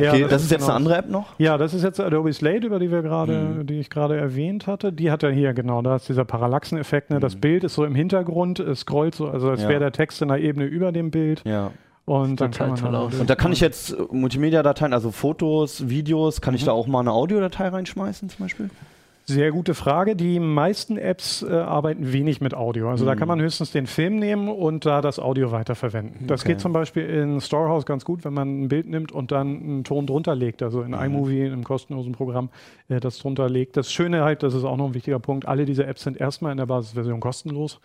[0.00, 0.70] Ja, Okay, das ist jetzt genau.
[0.70, 1.34] eine andere App noch?
[1.38, 3.66] Ja, das ist jetzt Adobe Slate, über die wir gerade, Mhm.
[3.66, 4.90] die ich gerade erwähnt hatte.
[4.90, 7.10] Die hat ja hier genau, da ist dieser Parallaxeneffekt.
[7.10, 7.20] Ne?
[7.20, 9.64] Das Bild ist so im Hintergrund, es scrollt so, also als Mhm.
[9.64, 9.68] Ja.
[9.68, 11.42] wäre der Text in der Ebene über dem Bild.
[11.44, 11.72] Ja.
[12.06, 13.20] Und dann Total kann man toll dann aus.
[13.20, 16.56] Und da kann ich jetzt Multimedia-Dateien, also Fotos, Videos, kann Mhm.
[16.56, 18.70] ich da auch mal eine Audiodatei reinschmeißen zum Beispiel?
[19.24, 20.16] Sehr gute Frage.
[20.16, 22.90] Die meisten Apps äh, arbeiten wenig mit Audio.
[22.90, 23.18] Also da Mhm.
[23.18, 26.26] kann man höchstens den Film nehmen und da das Audio weiterverwenden.
[26.26, 26.52] Das Okay.
[26.52, 29.84] geht zum Beispiel in Storehouse ganz gut, wenn man ein Bild nimmt und dann einen
[29.84, 30.62] Ton drunter legt.
[30.62, 30.98] Also in Mhm.
[31.00, 32.48] iMovie, in einem kostenlosen Programm,
[32.88, 33.76] äh, das drunter legt.
[33.76, 36.50] Das Schöne halt, das ist auch noch ein wichtiger Punkt, alle diese Apps sind erstmal
[36.52, 37.80] in der Basisversion kostenlos.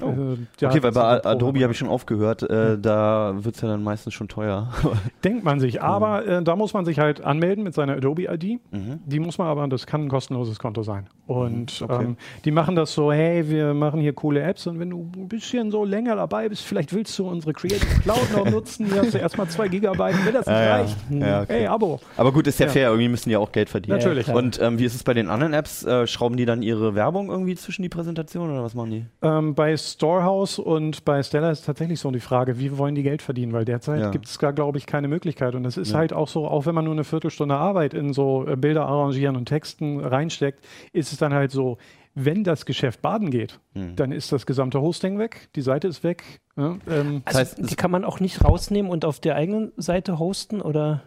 [0.00, 0.14] Oh.
[0.58, 3.82] Ja, okay, weil bei Adobe habe ich schon aufgehört, äh, da wird es ja dann
[3.84, 4.72] meistens schon teuer.
[5.24, 5.82] Denkt man sich.
[5.82, 8.58] Aber äh, da muss man sich halt anmelden mit seiner Adobe-ID.
[8.70, 9.00] Mhm.
[9.04, 11.08] Die muss man aber, das kann ein kostenloses Konto sein.
[11.26, 12.04] Und okay.
[12.04, 15.28] ähm, die machen das so, hey, wir machen hier coole Apps und wenn du ein
[15.28, 19.14] bisschen so länger dabei bist, vielleicht willst du unsere Creative Cloud noch nutzen, hier hast
[19.14, 20.74] du erstmal zwei Gigabyte, wenn das nicht Ah, ja.
[20.76, 21.52] reicht, Ja, okay.
[21.52, 22.00] hey, Abo.
[22.16, 23.98] Aber gut, ist ja, fair, irgendwie müssen die auch Geld verdienen.
[23.98, 24.28] Natürlich.
[24.28, 25.84] Und ähm, wie ist es bei den anderen Apps?
[25.84, 29.04] Äh, schrauben die dann ihre Werbung irgendwie zwischen die Präsentation oder was machen die?
[29.22, 33.22] Ähm, bei Storehouse und bei Stella ist tatsächlich so die Frage, wie wollen die Geld
[33.22, 33.52] verdienen?
[33.52, 34.10] Weil derzeit Ja.
[34.10, 35.54] gibt es da, glaube ich, keine Möglichkeit.
[35.54, 35.98] Und das ist Ja.
[35.98, 39.36] halt auch so, auch wenn man nur eine Viertelstunde Arbeit in so äh, Bilder arrangieren
[39.36, 41.78] und Texten reinsteckt, ist es dann halt so,
[42.14, 43.96] wenn das Geschäft baden geht, Hm.
[43.96, 46.22] dann ist das gesamte Hosting weg, die Seite ist weg.
[46.56, 50.18] Ja, ähm, Also, heißt, die kann man auch nicht rausnehmen und auf der eigenen Seite
[50.18, 51.02] hosten, oder?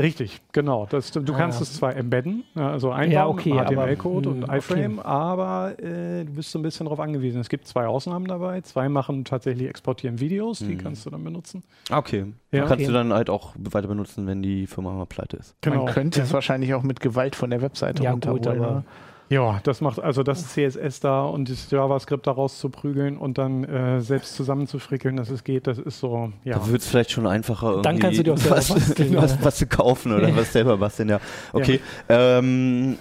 [0.00, 0.86] Richtig, genau.
[0.88, 1.62] Das, du Ah, kannst ja.
[1.64, 6.32] es zwar embedden, ja, also einbauen, Ja, okay, HTML-Code und hm, iFrame, aber äh, du
[6.32, 7.40] bist so ein bisschen darauf angewiesen.
[7.40, 8.60] Es gibt zwei Ausnahmen dabei.
[8.62, 10.78] Zwei machen tatsächlich exportieren Videos, die Hm.
[10.78, 11.62] kannst du dann benutzen.
[11.90, 12.24] Ah, Okay.
[12.52, 12.60] Ja.
[12.60, 12.86] Kannst Okay.
[12.86, 15.54] du dann halt auch weiter benutzen, wenn die Firma mal pleite ist.
[15.60, 15.84] Genau.
[15.84, 18.60] Man könnte es wahrscheinlich auch mit Gewalt von der Webseite Ja, gut, runterholen.
[18.62, 18.84] aber- oder?
[19.30, 23.62] Ja, das macht also das CSS da und das JavaScript daraus zu prügeln und dann
[23.62, 26.58] äh, selbst zusammenzufrickeln, dass es geht, das ist so, ja.
[26.58, 29.16] Da wird es vielleicht schon einfacher irgendwie Dann kannst du dir auch selber was, basteln,
[29.16, 29.38] was, ja.
[29.42, 31.20] was zu kaufen oder was selber basteln, ja.
[31.52, 31.78] Okay.
[32.08, 32.98] Ähm,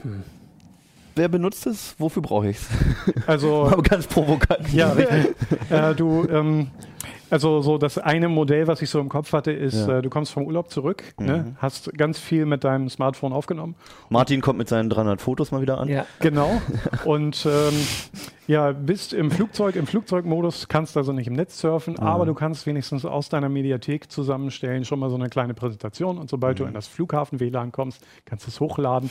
[1.15, 1.95] wer benutzt es?
[1.97, 2.67] Wofür brauche ich es?
[3.25, 4.71] Also ganz provokant.
[4.71, 5.35] Ja, richtig.
[5.71, 6.67] äh, du, ähm,
[7.29, 9.97] also so das eine Modell, was ich so im Kopf hatte, ist, Ja.
[9.97, 11.55] äh, du kommst vom Urlaub zurück, ne, Mhm.
[11.57, 13.75] hast ganz viel mit deinem Smartphone aufgenommen.
[14.09, 15.87] Martin kommt mit seinen 300 Fotos mal wieder an.
[15.89, 16.05] Ja.
[16.19, 16.61] Genau.
[17.05, 17.73] Und ähm,
[18.47, 22.65] ja, bist im Flugzeug, im Flugzeugmodus, kannst also nicht im Netz surfen, aber du kannst
[22.65, 26.17] wenigstens aus deiner Mediathek zusammenstellen, schon mal so eine kleine Präsentation.
[26.17, 29.09] Und sobald du in das Flughafen-WLAN kommst, kannst du es hochladen.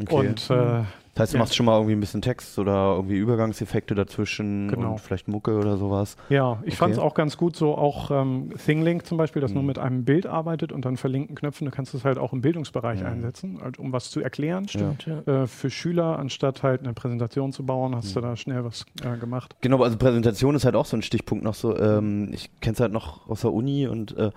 [0.00, 0.14] Okay.
[0.28, 0.82] Und äh,
[1.14, 1.42] Das heißt, du Ja.
[1.42, 4.92] machst schon mal irgendwie ein bisschen Text oder irgendwie Übergangseffekte dazwischen Genau.
[4.92, 6.16] und vielleicht Mucke oder sowas.
[6.30, 6.76] Ja, ich Okay.
[6.76, 9.66] fand es auch ganz gut, so auch ähm, ThingLink zum Beispiel, das nur Mhm.
[9.66, 11.66] mit einem Bild arbeitet und dann verlinkten Knöpfen.
[11.66, 13.06] Du kannst es halt auch im Bildungsbereich Mhm.
[13.06, 14.66] einsetzen, halt, um was zu erklären.
[14.68, 15.20] Stimmt, ja.
[15.42, 18.24] Äh, für Schüler, anstatt halt eine Präsentation zu bauen, hast du Mhm.
[18.24, 19.54] da schnell was äh, gemacht.
[19.60, 21.76] Genau, also Präsentation ist halt auch so ein Stichpunkt noch so.
[21.76, 24.30] Ähm, ich kenne es halt noch aus der Uni und äh,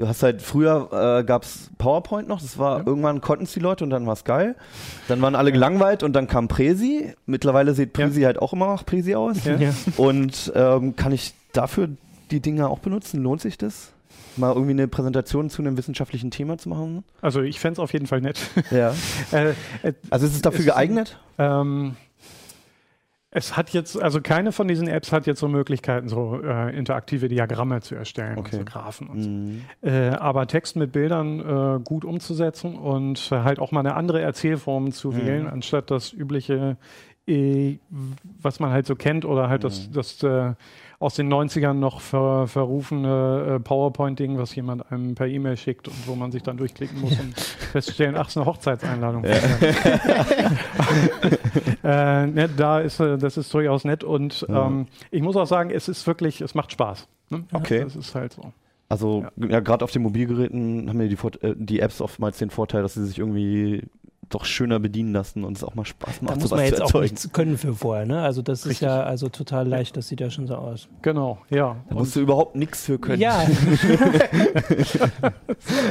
[0.00, 0.88] du hast halt früher
[1.20, 2.86] äh, gab es PowerPoint noch, das war Ja.
[2.86, 4.56] irgendwann konnten es die Leute und dann war es geil.
[5.08, 7.14] Dann waren alle gelangweilt und dann kam Presi.
[7.26, 8.04] Mittlerweile sieht Ja.
[8.06, 9.44] Presi halt auch immer noch Presi aus.
[9.44, 9.56] Ja.
[9.56, 9.70] Ja.
[9.96, 11.88] Und ähm, kann ich dafür
[12.30, 13.22] die Dinge auch benutzen?
[13.22, 13.92] Lohnt sich das?
[14.36, 17.04] Mal irgendwie eine Präsentation zu einem wissenschaftlichen Thema zu machen?
[17.20, 18.38] Also ich fände es auf jeden Fall nett.
[18.70, 18.94] Ja.
[19.32, 19.50] äh,
[19.82, 21.18] äh, Also ist es dafür Es- geeignet?
[21.38, 21.96] ähm,
[23.32, 27.28] es hat jetzt, also keine von diesen Apps hat jetzt so Möglichkeiten, so äh, interaktive
[27.28, 28.56] Diagramme zu erstellen Okay.
[28.56, 29.28] so Graphen und so.
[29.30, 29.62] Mhm.
[29.82, 34.90] Äh, aber Text mit Bildern äh, gut umzusetzen und halt auch mal eine andere Erzählform
[34.90, 35.16] zu Mhm.
[35.26, 36.76] wählen, anstatt das übliche
[38.42, 39.92] was man halt so kennt oder halt das, Mhm.
[39.92, 40.52] das äh,
[40.98, 45.96] aus den 90ern noch ver, verrufene äh, PowerPoint-Ding, was jemand einem per E-Mail schickt und
[46.06, 49.24] wo man sich dann durchklicken muss und feststellen, ach, es ist eine Hochzeitseinladung.
[51.84, 54.66] äh, ne, da ist, äh, das ist durchaus nett und Ja.
[54.66, 57.08] ähm, ich muss auch sagen, es ist wirklich, es macht Spaß.
[57.30, 57.44] Ne?
[57.52, 57.80] Okay.
[57.84, 58.52] Das ist halt so.
[58.88, 61.16] Also ja, gerade auf den Mobilgeräten haben ja die,
[61.46, 63.84] äh, die Apps oftmals den Vorteil, dass sie sich irgendwie
[64.30, 66.72] doch schöner bedienen lassen und es auch mal Spaß Da macht, muss sowas man zu
[66.72, 67.02] jetzt auch erzeugen.
[67.04, 68.22] nichts können für vorher, ne?
[68.22, 68.86] Also das ist Richtig.
[68.88, 70.88] ja also total leicht, das sieht ja schon so aus.
[71.02, 71.76] Genau, ja.
[71.88, 73.20] Da musst du überhaupt nichts für können.
[73.20, 73.44] Ja.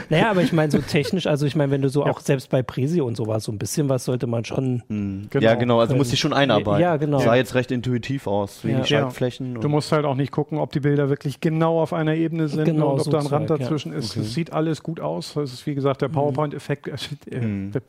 [0.10, 2.12] naja, aber ich meine, so technisch, also ich meine, wenn du so Ja.
[2.12, 4.84] auch selbst bei Presi und sowas, so ein bisschen was sollte man schon.
[4.88, 5.28] Mhm.
[5.30, 5.44] Genau.
[5.44, 5.80] ja, genau.
[5.80, 6.82] Also musst dich schon einarbeiten.
[6.82, 7.20] Ja, genau.
[7.20, 8.86] Sah jetzt recht intuitiv aus, wegen Ja.
[8.86, 9.56] Schaltflächen.
[9.56, 12.48] Du und- musst halt auch nicht gucken, ob die Bilder wirklich genau auf einer Ebene
[12.48, 13.58] sind Genau, und ob so da ein Rand ja.
[13.58, 14.12] dazwischen ist.
[14.12, 14.22] Okay.
[14.22, 15.34] Es sieht alles gut aus.
[15.34, 16.88] Das ist wie gesagt der PowerPoint-Effekt,
[17.28, 17.72] äh, Mhm.
[17.72, 17.80] der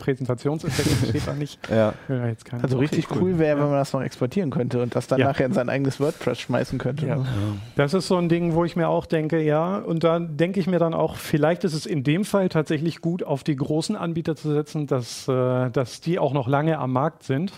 [0.45, 1.59] Präsentationseffekt steht da nicht.
[1.71, 1.95] ja.
[2.63, 3.63] Also richtig cool wäre, Ja.
[3.65, 5.27] wenn man das noch exportieren könnte und das dann Ja.
[5.29, 7.07] nachher in sein eigenes WordPress schmeißen könnte.
[7.07, 7.25] Ja.
[7.77, 10.67] Das ist so ein Ding, wo ich mir auch denke, ja, und da denke ich
[10.67, 14.37] mir dann auch, vielleicht ist es in dem Fall tatsächlich gut, auf die großen Anbieter
[14.37, 17.53] zu setzen, dass, äh, dass die auch noch lange am Markt sind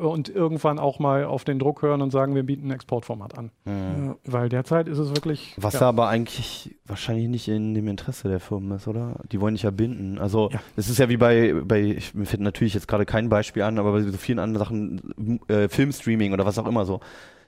[0.00, 3.50] und irgendwann auch mal auf den Druck hören und sagen, wir bieten ein Exportformat an.
[3.64, 4.16] Mhm.
[4.24, 5.54] Weil derzeit ist es wirklich.
[5.56, 9.16] Was ja, aber eigentlich wahrscheinlich nicht in dem Interesse der Firmen ist, oder?
[9.32, 10.18] Die wollen dich ja binden.
[10.18, 10.60] Also Ja.
[10.76, 13.78] es ist ja wie bei, bei ich, mir fällt natürlich jetzt gerade kein Beispiel an,
[13.78, 17.00] aber bei so vielen anderen Sachen, äh, Filmstreaming oder was auch immer so.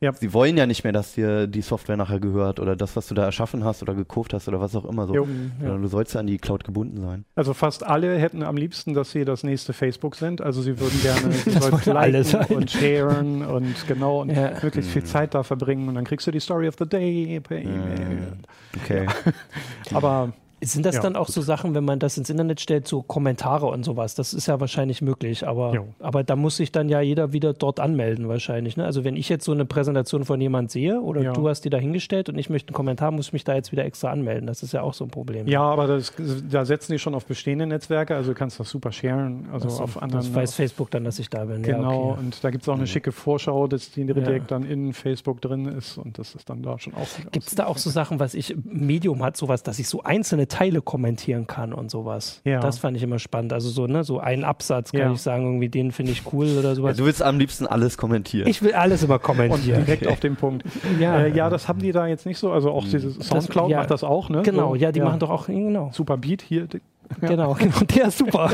[0.02, 0.12] Ja.
[0.12, 3.14] Sie wollen ja nicht mehr, dass dir die Software nachher gehört oder das, was du
[3.14, 5.14] da erschaffen hast oder gekauft hast oder was auch immer so.
[5.14, 5.26] Jo,
[5.60, 7.24] Sondern Du sollst ja an die Cloud gebunden sein.
[7.36, 10.40] Also fast alle hätten am liebsten, dass sie das nächste Facebook sind.
[10.40, 12.46] Also sie würden gerne sie Das sollten wollte alle liken sein.
[12.56, 14.50] und sharen und genau und Ja.
[14.62, 15.06] möglichst viel Mhm.
[15.06, 18.32] Zeit da verbringen und dann kriegst du die Story of the Day per E-Mail.
[18.82, 19.06] Okay.
[19.94, 21.02] Aber Sind das Ja.
[21.02, 24.14] dann auch so Sachen, wenn man das ins Internet stellt, so Kommentare und sowas?
[24.14, 27.80] Das ist ja wahrscheinlich möglich, aber, aber da muss sich dann ja jeder wieder dort
[27.80, 28.76] anmelden wahrscheinlich.
[28.76, 28.84] Ne?
[28.84, 31.32] Also wenn ich jetzt so eine Präsentation von jemand sehe oder Ja.
[31.32, 33.72] du hast die da hingestellt und ich möchte einen Kommentar, muss ich mich da jetzt
[33.72, 34.46] wieder extra anmelden.
[34.46, 35.46] Das ist ja auch so ein Problem.
[35.48, 36.12] ja, aber das,
[36.50, 39.82] da setzen die schon auf bestehende Netzwerke, also du kannst das super sharen, also so,
[39.82, 40.24] auf anderen.
[40.24, 41.62] das weiß Facebook dann, dass ich da bin.
[41.62, 42.20] Genau, okay.
[42.20, 45.66] und da gibt es auch eine schicke Vorschau, dass die direkt dann in Facebook drin
[45.66, 47.06] ist und das ist dann da schon auch.
[47.32, 50.48] Gibt es da auch so Sachen, was ich, Medium hat sowas, dass ich so einzelne
[50.52, 52.40] Teile kommentieren kann und sowas?
[52.44, 52.60] Ja.
[52.60, 53.52] Das fand ich immer spannend.
[53.52, 55.12] Also so, ne, so einen Absatz kann Ja.
[55.12, 56.96] ich sagen, irgendwie den finde ich cool oder Ja, sowas.
[56.98, 58.46] du willst am liebsten alles kommentieren.
[58.48, 59.84] ich will alles immer Und kommentieren.
[59.84, 60.64] direkt auf den Punkt.
[61.00, 61.20] Ja.
[61.22, 62.52] Äh, ja, das haben die da jetzt nicht so.
[62.52, 63.78] Also auch dieses Soundcloud ja.
[63.78, 64.42] macht das auch, ne?
[64.42, 65.90] Genau, So, ja, die machen doch auch, genau.
[65.92, 66.66] Super Beat hier.
[66.66, 66.80] die-
[67.20, 67.28] Ja.
[67.28, 67.74] Genau, genau.
[67.94, 68.50] Der ist super.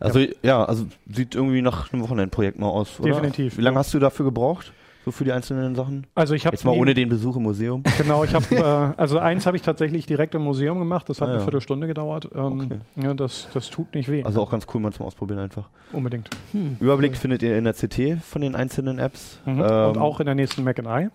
[0.00, 3.10] Also ja, also sieht irgendwie nach einem Wochenendprojekt mal aus, oder?
[3.14, 3.56] Definitiv.
[3.58, 4.72] Wie lange hast du dafür gebraucht?
[5.04, 6.06] So für die einzelnen Sachen?
[6.14, 7.82] Also ich habe Jetzt mal ohne den Besuch im Museum.
[7.98, 11.08] Genau, ich habe äh, also eins habe ich tatsächlich direkt im Museum gemacht.
[11.08, 11.44] Das hat Ah, eine ja.
[11.44, 12.28] Viertelstunde gedauert.
[12.34, 12.78] Ähm, Okay.
[13.02, 14.22] ja, das, das tut nicht weh.
[14.24, 15.68] Also auch ganz cool, mal zum Ausprobieren einfach.
[15.92, 16.30] unbedingt.
[16.80, 19.40] Überblick findet ihr in der CT von den einzelnen Apps.
[19.44, 19.60] Mhm.
[19.60, 21.10] Ähm, Und auch in der nächsten Mac and I.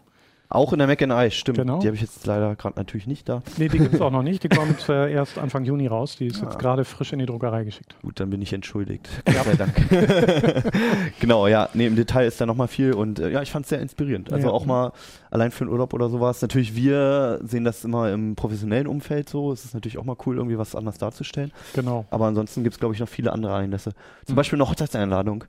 [0.51, 1.59] auch in der Mac Eye, stimmt.
[1.59, 1.79] Genau.
[1.79, 3.43] Die habe ich jetzt leider gerade natürlich nicht da.
[3.57, 4.43] Nee, die gibt es auch noch nicht.
[4.43, 6.15] Die kommt äh, erst Anfang Juni raus.
[6.17, 6.45] Die ist Ah.
[6.45, 7.95] jetzt gerade frisch in die Druckerei geschickt.
[8.01, 9.07] Gut, dann bin ich entschuldigt.
[9.25, 9.75] Gott sei Dank.
[11.19, 11.69] genau, ja.
[11.73, 14.31] Nee, im Detail ist da nochmal viel und äh, ja, ich fand es sehr inspirierend.
[14.33, 14.53] Also Ja.
[14.53, 14.91] auch mal
[15.31, 16.41] allein für den Urlaub oder sowas.
[16.41, 19.51] Natürlich, wir sehen das immer im professionellen Umfeld so.
[19.51, 21.51] Es ist natürlich auch mal cool, irgendwie was anderes darzustellen.
[21.73, 22.05] Genau.
[22.09, 23.91] Aber ansonsten gibt es, glaube ich, noch viele andere Anlässe.
[24.25, 24.37] Zum Mhm.
[24.37, 25.43] Beispiel eine Hochzeitseinladung.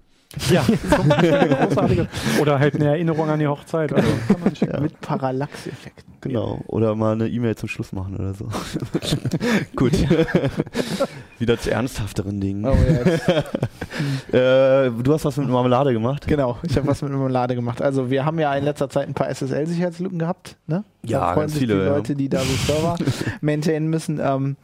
[0.48, 2.08] Ja, zum Beispiel eine großartige.
[2.40, 3.92] Oder halt eine Erinnerung an die Hochzeit.
[3.92, 4.82] Also kann man schicken.
[4.82, 6.04] Mit Parallax-Effekt.
[6.20, 6.60] Genau.
[6.68, 8.46] Oder mal eine E-Mail zum Schluss machen oder so.
[9.76, 9.92] Gut.
[11.38, 12.64] Wieder zu ernsthafteren Dingen.
[12.64, 13.22] Oh, jetzt.
[14.32, 16.26] Äh, du hast was mit Marmelade gemacht?
[16.26, 17.82] Genau, ich habe was mit Marmelade gemacht.
[17.82, 20.56] Also wir haben ja in letzter Zeit ein paar SSL-Sicherheitslücken gehabt.
[20.66, 20.84] Ne?
[21.02, 21.88] Ja, Da freuen ganz sich viele, Die ja.
[21.88, 22.96] Leute, die da so Server
[23.42, 24.18] maintainen müssen.
[24.22, 24.56] Ähm,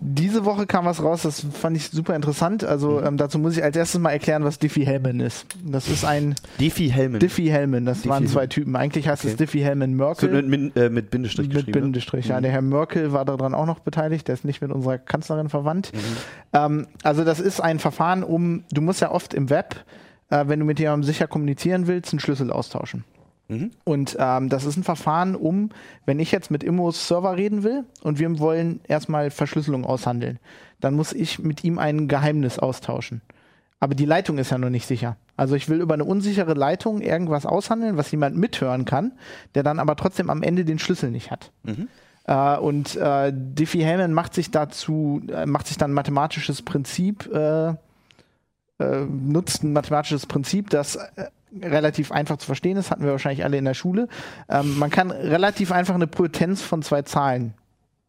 [0.00, 2.62] diese Woche kam was raus, das fand ich super interessant.
[2.64, 3.06] Also Mhm.
[3.06, 5.46] ähm, dazu muss ich als erstes mal erklären, was Diffie-Hellman ist.
[5.64, 7.20] Das ist ein Diffie-Hellman.
[7.20, 8.76] Diffie-Hellman, das Diffie- waren zwei Typen.
[8.76, 9.44] Eigentlich heißt es Okay.
[9.44, 10.30] Diffie-Hellman-Merkel.
[10.42, 11.78] mit, mit, äh, mit Bindestrich Mit geschrieben.
[11.78, 11.82] ne?
[11.86, 12.38] Bindestrich, ja.
[12.38, 12.42] Mhm.
[12.42, 15.90] Der Herr Merkel war daran auch noch beteiligt, der ist nicht mit unserer Kanzlerin verwandt.
[15.92, 15.98] Mhm.
[16.52, 19.76] Ähm, also das ist ein Verfahren, um, du musst ja oft im Web,
[20.30, 23.04] äh, wenn du mit jemandem sicher kommunizieren willst, einen Schlüssel austauschen.
[23.48, 23.70] Mhm.
[23.84, 25.70] Und ähm, das ist ein Verfahren, um,
[26.04, 30.38] wenn ich jetzt mit Immos Server reden will und wir wollen erstmal Verschlüsselung aushandeln,
[30.80, 33.22] dann muss ich mit ihm ein Geheimnis austauschen.
[33.80, 35.16] Aber die Leitung ist ja noch nicht sicher.
[35.36, 39.12] Also ich will über eine unsichere Leitung irgendwas aushandeln, was jemand mithören kann,
[39.54, 41.52] der dann aber trotzdem am Ende den Schlüssel nicht hat.
[41.62, 41.88] Mhm.
[42.24, 47.68] Äh, und äh, Diffie-Hellman macht sich dazu, äh, macht sich dann ein mathematisches Prinzip, äh,
[47.68, 51.26] äh, nutzt ein mathematisches Prinzip, das äh,
[51.62, 54.08] relativ einfach zu verstehen ist, hatten wir wahrscheinlich alle in der Schule.
[54.48, 57.54] Ähm, man kann relativ einfach eine Potenz von zwei Zahlen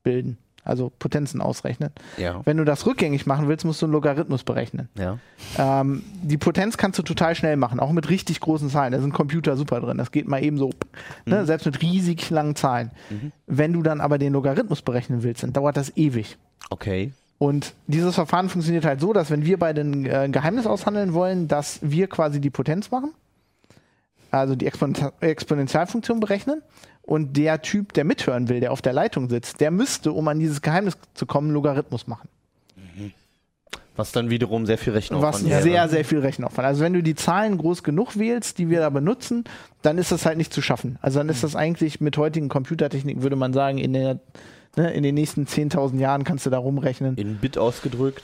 [0.04, 0.38] bilden.
[0.63, 1.89] also Potenzen ausrechnen.
[2.17, 2.41] Ja.
[2.45, 4.89] Wenn du das rückgängig machen willst, musst du einen Logarithmus berechnen.
[4.97, 5.17] Ja.
[5.58, 8.91] Ähm, die Potenz kannst du total schnell machen, auch mit richtig großen Zahlen.
[8.91, 9.97] Da sind Computer super drin.
[9.97, 10.71] Das geht mal eben so,
[11.25, 11.45] ne?
[11.45, 12.91] selbst mit riesig langen Zahlen.
[13.47, 16.38] Wenn du dann aber den Logarithmus berechnen willst, dann dauert das ewig.
[16.69, 17.13] Okay.
[17.39, 21.47] Und dieses Verfahren funktioniert halt so, dass wenn wir beide ein äh, Geheimnis aushandeln wollen,
[21.47, 23.13] dass wir quasi die Potenz machen,
[24.32, 26.62] also die Exponent Exponentialfunktion berechnen
[27.02, 30.39] und der Typ, der mithören will, der auf der Leitung sitzt, der müsste, um an
[30.39, 32.30] dieses Geheimnis zu kommen, einen Logarithmus machen.
[34.00, 35.62] Was dann wiederum sehr viel Rechenaufwand Was wäre.
[35.62, 36.65] sehr, sehr viel Rechenaufwand.
[36.65, 39.44] Also wenn du die Zahlen groß genug wählst, die wir da benutzen,
[39.82, 40.98] dann ist das halt nicht zu schaffen.
[41.02, 44.22] Also dann ist das eigentlich mit heutigen Computertechniken, würde man sagen, in, der,
[44.78, 47.18] ne, in den nächsten 10.000 Jahren kannst du da rumrechnen.
[47.18, 48.24] In Bit ausgedrückt.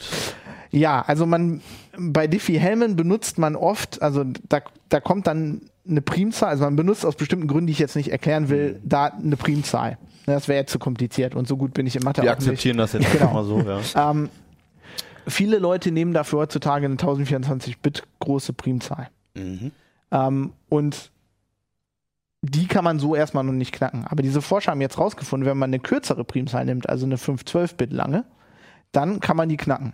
[0.71, 1.59] Ja, also man
[1.97, 7.05] bei Diffie-Hellman benutzt man oft, also da, da kommt dann eine Primzahl, also man benutzt
[7.05, 9.97] aus bestimmten Gründen, die ich jetzt nicht erklären will, da eine Primzahl.
[10.25, 12.47] Das wäre jetzt zu kompliziert und so gut bin ich in Mathe Wir auch nicht.
[12.47, 13.25] akzeptieren das jetzt Genau.
[13.25, 14.09] einfach mal so, ja.
[14.11, 14.29] Ähm,
[15.27, 19.09] viele Leute nehmen dafür heutzutage eine 1024-Bit große Primzahl.
[19.35, 19.71] Mhm.
[20.11, 21.11] Ähm, und
[22.41, 24.05] die kann man so erstmal noch nicht knacken.
[24.07, 27.91] Aber diese Forscher haben jetzt rausgefunden, wenn man eine kürzere Primzahl nimmt, also eine 512-Bit
[27.91, 28.23] lange,
[28.91, 29.93] dann kann man die knacken.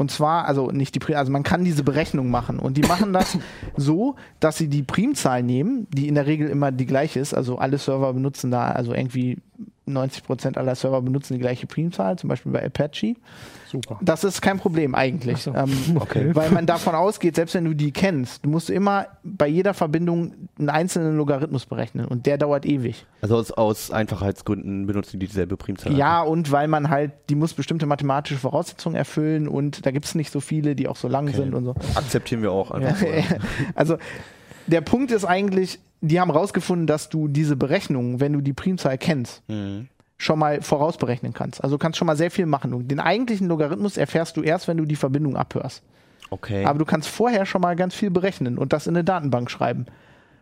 [0.00, 2.58] Und zwar, also nicht die, also man kann diese Berechnung machen.
[2.58, 3.36] Und die machen das
[3.76, 7.34] so, dass sie die Primzahl nehmen, die in der Regel immer die gleiche ist.
[7.34, 9.36] Also alle Server benutzen da, also irgendwie
[9.86, 13.14] 90% aller Server benutzen die gleiche Primzahl, zum Beispiel bei Apache.
[13.70, 13.98] Super.
[14.02, 15.38] Das ist kein Problem eigentlich.
[15.42, 15.54] So.
[15.54, 16.34] Ähm, Okay.
[16.34, 20.32] Weil man davon ausgeht, selbst wenn du die kennst, du musst immer bei jeder Verbindung
[20.58, 23.06] einen einzelnen Logarithmus berechnen und der dauert ewig.
[23.22, 25.92] Also aus, aus Einfachheitsgründen benutzen die dieselbe Primzahl.
[25.96, 30.14] Ja, und weil man halt, die muss bestimmte mathematische Voraussetzungen erfüllen und da gibt es
[30.14, 31.36] nicht so viele, die auch so lang Okay.
[31.36, 31.74] sind und so.
[31.94, 33.00] Akzeptieren wir auch einfach.
[33.02, 33.22] Ja,
[33.74, 33.98] also
[34.66, 38.98] der Punkt ist eigentlich, die haben rausgefunden, dass du diese Berechnungen, wenn du die Primzahl
[38.98, 39.88] kennst, Mhm.
[40.20, 41.64] Schon mal vorausberechnen kannst.
[41.64, 42.74] Also du kannst schon mal sehr viel machen.
[42.74, 45.82] Und den eigentlichen Logarithmus erfährst du erst, wenn du die Verbindung abhörst.
[46.28, 46.64] Okay.
[46.66, 49.86] Aber du kannst vorher schon mal ganz viel berechnen und das in eine Datenbank schreiben.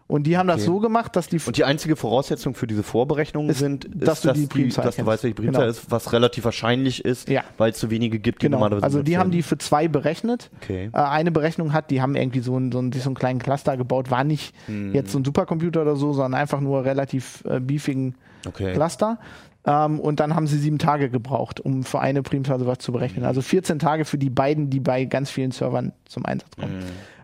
[0.08, 0.66] Und die haben das Okay.
[0.66, 4.22] so gemacht, dass die Und die einzige Voraussetzung für diese Vorberechnungen Ist, sind, ist, dass
[4.22, 5.70] du die Primzahl dass du weißt, welche Primzahl Genau.
[5.70, 7.42] ist, was relativ wahrscheinlich ist, Ja.
[7.58, 8.56] weil es zu wenige gibt, die genau.
[8.56, 10.50] normalerweise Also die haben die für zwei berechnet.
[10.62, 10.88] Okay.
[10.92, 13.76] Äh, eine Berechnung hat, die haben irgendwie so, einen- so, einen- so einen kleinen Cluster
[13.76, 14.94] gebaut, war nicht Hm.
[14.94, 18.14] jetzt so ein Supercomputer oder so, sondern einfach nur relativ äh, beefigen
[18.46, 18.72] Okay.
[18.72, 19.18] Cluster.
[19.70, 23.24] Ähm, und dann haben sie sieben Tage gebraucht, um für eine Primzahl sowas zu berechnen.
[23.26, 26.72] Also 14 Tage für die beiden, die bei ganz vielen Servern zum Einsatz kommen.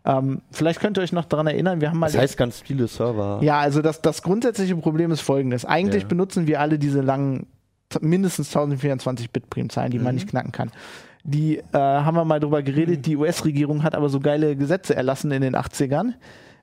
[0.05, 2.87] Ähm, vielleicht könnt ihr euch noch daran erinnern, wir haben mal Das heißt ganz viele
[2.89, 3.39] Server.
[3.43, 5.65] Ja, also das, das grundsätzliche Problem ist folgendes.
[5.65, 6.09] Eigentlich Ja.
[6.09, 7.47] benutzen wir alle diese langen,
[8.03, 10.05] mindestens 1024-Bit-Primzahlen, die Mhm.
[10.05, 10.71] man nicht knacken kann.
[11.23, 12.99] Die äh, haben wir mal drüber geredet.
[12.99, 13.03] Mhm.
[13.03, 16.13] Die US-Regierung hat aber so geile Gesetze erlassen in den 80ern, äh,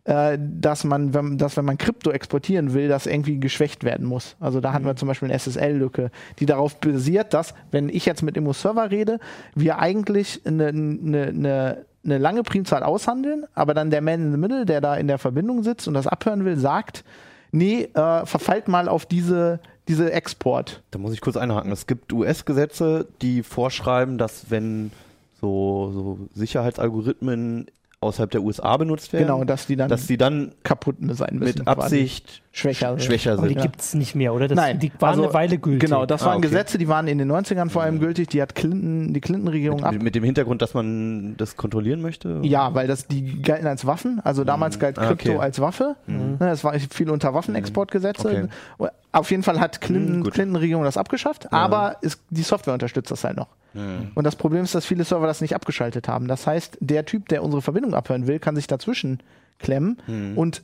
[0.04, 4.36] dass man, wenn, dass wenn man Krypto exportieren will, das irgendwie geschwächt werden muss.
[4.40, 4.74] Also da Mhm.
[4.74, 6.10] hatten wir zum Beispiel eine SSL-Lücke,
[6.40, 9.20] die darauf basiert, dass, wenn ich jetzt mit Immo Server rede,
[9.54, 14.38] wir eigentlich eine, eine, eine, eine lange Primzahl aushandeln, aber dann der Man in the
[14.38, 17.04] Middle, der da in der Verbindung sitzt und das abhören will, sagt,
[17.52, 20.82] nee, äh, verfallt mal auf diese, diese Export.
[20.90, 21.72] Da muss ich kurz einhaken.
[21.72, 24.92] Es gibt US-Gesetze, die vorschreiben, dass wenn
[25.40, 27.68] so, so Sicherheitsalgorithmen
[28.04, 31.60] außerhalb der USA benutzt werden, Genau, dass die dann dass die dann kaputt sein müssen.
[31.60, 31.68] mit.
[31.68, 33.04] Absicht schwächer sind.
[33.04, 33.58] schwächer Aber die sind.
[33.58, 33.62] Ja.
[33.64, 34.48] gibt es nicht mehr, oder?
[34.48, 35.82] Das, Nein, die waren also, eine Weile gültig.
[35.88, 36.48] Genau, das Ah, waren okay.
[36.48, 38.28] Gesetze, die waren in den 90ern vor allem gültig.
[38.30, 39.94] Die hat Clinton, die Clinton-Regierung ab.
[40.02, 42.40] Mit, dem Hintergrund, dass man das kontrollieren möchte?
[42.42, 44.20] Ja, weil das die galten als Waffen.
[44.24, 45.40] Also damals galt Ah, Krypto okay.
[45.40, 45.96] als Waffe.
[46.08, 48.48] Ne, Es war viel unter Waffenexportgesetze.
[48.80, 48.90] Okay.
[49.12, 50.34] Auf jeden Fall hat Clinton, gut.
[50.34, 53.50] Clinton-Regierung das abgeschafft, aber ist, die Software unterstützt das halt noch.
[53.74, 54.12] Mhm.
[54.16, 56.28] Und das Problem ist, dass viele Server das nicht abgeschaltet haben.
[56.28, 59.20] Das heißt, der Typ, der unsere Verbindung abhören will, kann sich dazwischen
[59.60, 60.38] klemmen Mhm.
[60.38, 60.64] und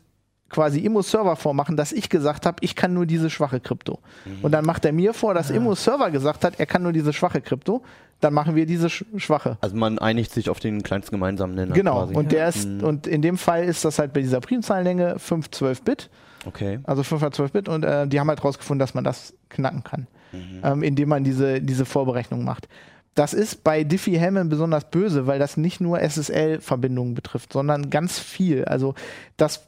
[0.49, 3.99] quasi Immo Server vormachen, dass ich gesagt habe, ich kann nur diese schwache Krypto.
[4.23, 4.37] Mhm.
[4.43, 7.11] Und dann macht er mir vor, dass Immo Server gesagt hat, er kann nur diese
[7.11, 7.83] schwache Krypto.
[8.21, 9.57] Dann machen wir diese sch schwache.
[9.61, 11.73] Also man einigt sich auf den kleinsten gemeinsamen Nenner.
[11.75, 11.99] Genau.
[11.99, 12.15] Quasi.
[12.15, 16.09] Und der ist, und in dem Fall ist das halt bei dieser Primzahlenlänge 512 Bit,
[16.45, 16.79] okay.
[16.83, 20.61] also 512 Bit, und äh, die haben halt rausgefunden, dass man das knacken kann, Mhm.
[20.63, 22.67] ähm, indem man diese, diese Vorberechnung macht.
[23.15, 28.65] Das ist bei Diffie-Hellman besonders böse, weil das nicht nur SSL-Verbindungen betrifft, sondern ganz viel.
[28.65, 28.93] Also
[29.37, 29.63] das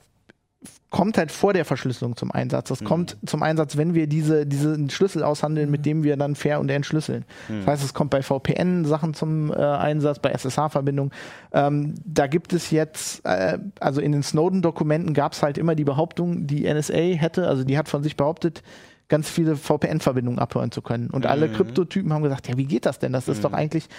[0.89, 2.69] kommt halt vor der Verschlüsselung zum Einsatz.
[2.69, 6.60] Das kommt zum Einsatz, wenn wir diese, diesen Schlüssel aushandeln, mit dem wir dann fair
[6.60, 7.25] und entschlüsseln.
[7.47, 11.12] Das heißt, es kommt bei VPN-Sachen zum äh, Einsatz, bei SSH-Verbindungen.
[11.52, 15.84] Ähm, da gibt es jetzt, äh, also in den Snowden-Dokumenten gab es halt immer die
[15.84, 18.63] Behauptung, die NSA hätte, also die hat von sich behauptet,
[19.10, 21.10] ganz viele VPN-Verbindungen abhören zu können.
[21.10, 23.12] Und alle Kryptotypen haben gesagt, ja, wie geht das denn?
[23.12, 23.89] Das ist doch eigentlich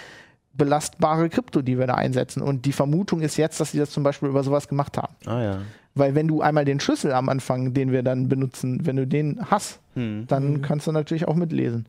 [0.53, 2.41] belastbare Krypto, die wir da einsetzen.
[2.41, 5.15] Und die Vermutung ist jetzt, dass sie das zum Beispiel über sowas gemacht haben.
[5.25, 5.57] Ah ja.
[5.95, 9.39] Weil wenn du einmal den Schlüssel am Anfang, den wir dann benutzen, wenn du den
[9.49, 10.25] hast, Hm.
[10.27, 11.85] dann kannst du natürlich auch mitlesen.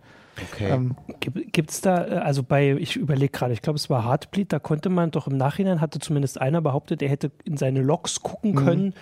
[0.55, 0.71] Okay.
[0.71, 0.97] Ähm,
[1.53, 4.59] Gibt es da, äh, also bei, ich überlege gerade, ich glaube, es war Heartbleed, da
[4.59, 8.55] konnte man doch im Nachhinein, hatte zumindest einer behauptet, er hätte in seine Logs gucken
[8.57, 8.95] können,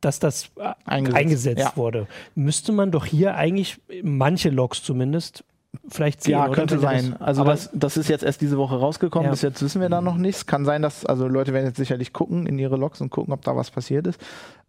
[0.00, 0.74] dass das äh, Mhm.
[0.86, 1.76] Eingesetzt, eingesetzt, ja.
[1.76, 2.06] wurde.
[2.34, 5.44] Müsste man doch hier eigentlich manche Logs zumindest
[5.88, 6.32] vielleicht sehen.
[6.32, 6.54] ja, oder?
[6.54, 7.12] könnte sein.
[7.12, 9.26] das- Also aber das, das ist jetzt erst diese Woche rausgekommen.
[9.26, 9.30] Ja.
[9.30, 10.46] Bis jetzt wissen wir da noch nichts.
[10.46, 13.42] Kann sein, dass, also Leute werden jetzt sicherlich gucken in ihre Logs und gucken, ob
[13.42, 14.20] da was passiert ist.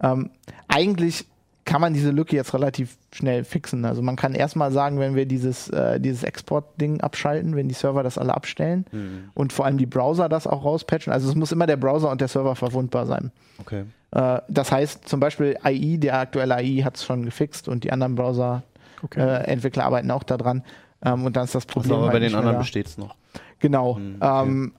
[0.01, 0.29] Ähm,
[0.67, 1.25] eigentlich
[1.63, 3.85] kann man diese Lücke jetzt relativ schnell fixen.
[3.85, 8.01] Also man kann erstmal sagen, wenn wir dieses, äh, dieses Export-Ding abschalten, wenn die Server
[8.01, 11.13] das alle abstellen und vor allem die Browser das auch rauspatchen.
[11.13, 13.31] Also es muss immer der Browser und der Server verwundbar sein.
[13.59, 13.83] Okay.
[14.09, 17.91] Äh, das heißt zum Beispiel AI, der aktuelle AI hat es schon gefixt und die
[17.91, 20.63] anderen Browser-Entwickler arbeiten auch daran.
[21.03, 21.93] Ähm, und dann ist das Problem.
[21.93, 23.15] Also, aber halt bei den anderen besteht es noch.
[23.59, 23.97] Genau.
[23.97, 24.41] Hm, okay.
[24.43, 24.73] ähm,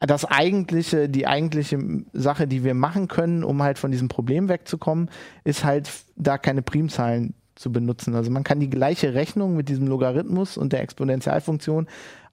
[0.00, 1.78] das eigentliche, die eigentliche
[2.12, 5.10] Sache, die wir machen können, um halt von diesem Problem wegzukommen,
[5.44, 8.14] ist halt da keine Primzahlen zu benutzen.
[8.14, 11.88] Also man kann die gleiche Rechnung mit diesem Logarithmus und der Exponentialfunktion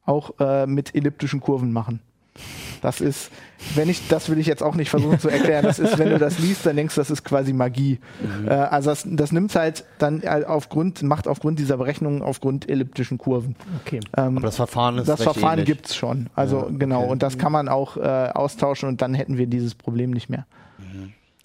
[0.06, 2.02] auch äh, mit elliptischen Kurven machen.
[2.82, 3.32] Das ist,
[3.76, 5.64] wenn ich, das will ich jetzt auch nicht versuchen zu erklären.
[5.64, 8.00] Das ist, wenn du das liest, dann denkst du, das ist quasi Magie.
[8.46, 13.18] Äh, also das, das nimmt halt dann äh, aufgrund, macht aufgrund dieser Berechnungen aufgrund elliptischen
[13.18, 13.56] Kurven.
[13.86, 14.00] Okay.
[14.18, 15.78] Ähm, Aber das Verfahren ist das recht Verfahren ähnlich.
[15.78, 16.30] gibt's schon.
[16.36, 17.02] Also Ja, genau.
[17.04, 17.12] okay.
[17.12, 20.46] Und das kann man auch äh, austauschen und dann hätten wir dieses Problem nicht mehr.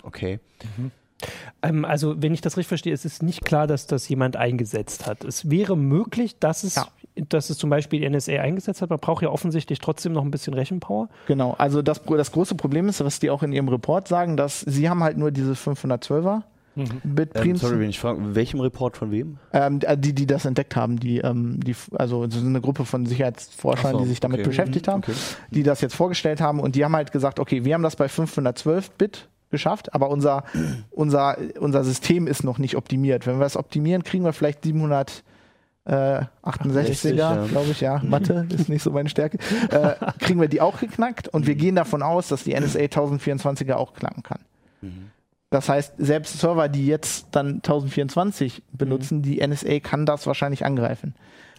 [0.03, 0.41] Okay.
[1.63, 5.07] Ähm, also, wenn ich das richtig verstehe, ist es nicht klar, dass das jemand eingesetzt
[5.07, 5.25] hat.
[5.25, 6.87] Es wäre möglich, dass es, Ja.
[7.29, 8.91] dass es zum Beispiel die NSA eingesetzt hat.
[8.91, 11.09] Man braucht ja offensichtlich trotzdem noch ein bisschen Rechenpower.
[11.27, 11.55] Genau.
[11.59, 14.89] Also das, das große Problem ist, was die auch in ihrem Report sagen, dass sie
[14.89, 16.43] haben halt nur diese 512er
[17.03, 19.39] Bit Ähm, Prims, sorry, wenn ich frage, welchem Report von wem?
[19.53, 23.95] ähm, die, die das entdeckt haben, die, ähm, die, also ist eine Gruppe von Sicherheitsforschern,
[23.95, 24.49] so, die sich damit okay.
[24.51, 25.15] beschäftigt haben, Okay.
[25.51, 28.09] die das jetzt vorgestellt haben und die haben halt gesagt, okay, wir haben das bei
[28.09, 30.45] 512 Bit geschafft, aber unser,
[30.91, 33.27] unser, unser System ist noch nicht optimiert.
[33.27, 35.25] Wenn wir das optimieren, kriegen wir vielleicht 700
[35.85, 37.47] äh, 68er, ja.
[37.47, 38.01] glaube ich, ja.
[38.05, 39.39] Mathe ist nicht so meine Stärke.
[39.71, 43.75] Äh, kriegen wir die auch geknackt und wir gehen davon aus, dass die NSA 1024er
[43.75, 44.41] auch knacken kann.
[45.51, 51.15] Das heißt, selbst Server, die jetzt dann 1024 benutzen, die NSA kann das wahrscheinlich angreifen.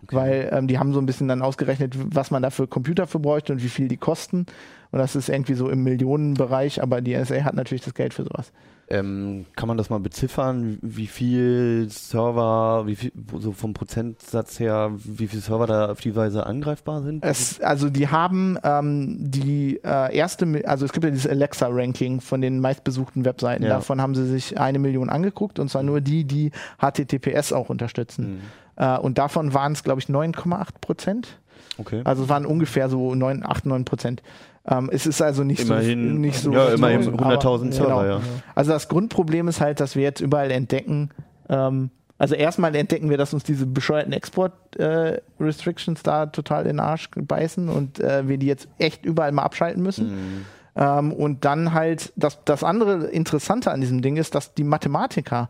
[0.09, 3.19] Weil ähm, die haben so ein bisschen dann ausgerechnet, was man da für Computer für
[3.19, 4.45] bräuchte und wie viel die kosten.
[4.91, 8.23] Und das ist irgendwie so im Millionenbereich, aber die NSA hat natürlich das Geld für
[8.23, 8.51] sowas.
[8.91, 14.91] Ähm, kann man das mal beziffern, wie viel Server, wie viel, so vom Prozentsatz her,
[14.95, 17.23] wie viele Server da auf die Weise angreifbar sind?
[17.23, 22.41] Es, also die haben ähm, die äh, erste, also es gibt ja dieses Alexa-Ranking von
[22.41, 23.61] den meistbesuchten Webseiten.
[23.61, 23.69] Ja.
[23.69, 28.41] Davon haben sie sich eine Million angeguckt und zwar nur die, die HTTPS auch unterstützen.
[28.79, 31.37] Äh, und davon waren es, glaube ich, 9,8 Prozent.
[31.77, 32.01] Okay.
[32.05, 34.23] Also es waren ungefähr so 9, 8, 9 Prozent.
[34.65, 38.03] Ähm, es ist also nicht Immerhin, so nicht so ja, immerhin so, 100.000 aber- Server,
[38.03, 38.03] genau.
[38.03, 38.21] ja.
[38.55, 41.11] Also das Grundproblem ist halt, dass wir jetzt überall entdecken,
[41.47, 47.09] ähm, also erstmal entdecken wir, dass uns diese bescheuerten Export-Restrictions da total in den Arsch
[47.15, 50.11] beißen und äh, wir die jetzt echt überall mal abschalten müssen.
[50.11, 50.45] Mhm.
[50.75, 55.47] Ähm, und dann halt, das, das andere Interessante an diesem Ding ist, dass die Mathematiker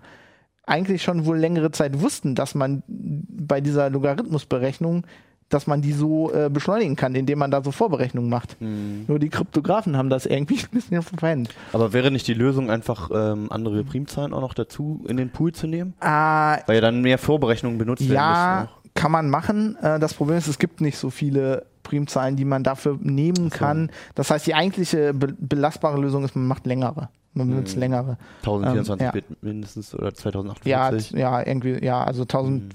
[0.69, 5.05] eigentlich schon wohl längere Zeit wussten, dass man bei dieser Logarithmusberechnung,
[5.49, 8.61] dass man die so äh, beschleunigen kann, indem man da so Vorberechnungen macht.
[8.61, 9.05] Mhm.
[9.07, 11.49] Nur die Kryptografen haben das irgendwie ein bisschen verpennt.
[11.73, 15.51] Aber wäre nicht die Lösung einfach ähm, andere Primzahlen auch noch dazu in den Pool
[15.51, 15.95] zu nehmen?
[15.99, 18.91] Ah, Weil ja dann mehr Vorberechnungen benutzt werden ja, müssen.
[18.93, 19.75] kann man machen.
[19.81, 23.89] Äh, das Problem ist, es gibt nicht so viele Primzahlen, die man dafür nehmen kann.
[24.13, 27.09] Das heißt, die eigentliche be belastbare Lösung ist, man macht längere.
[27.39, 27.79] Man benutzt Mhm.
[27.81, 28.17] längere.
[28.43, 28.45] auch.
[28.61, 29.11] 1024 ähm, ja.
[29.11, 31.11] Bit mindestens oder Ja, 2048.
[31.11, 32.69] ja, irgendwie, ja, also 1000, Mhm.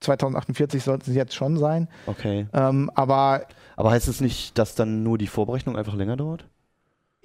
[0.00, 1.88] 2048 sollten sie jetzt schon sein.
[2.06, 2.46] Okay.
[2.52, 3.42] Ähm, aber
[3.76, 6.44] Aber heißt es nicht, dass dann nur die Vorberechnung einfach länger dauert?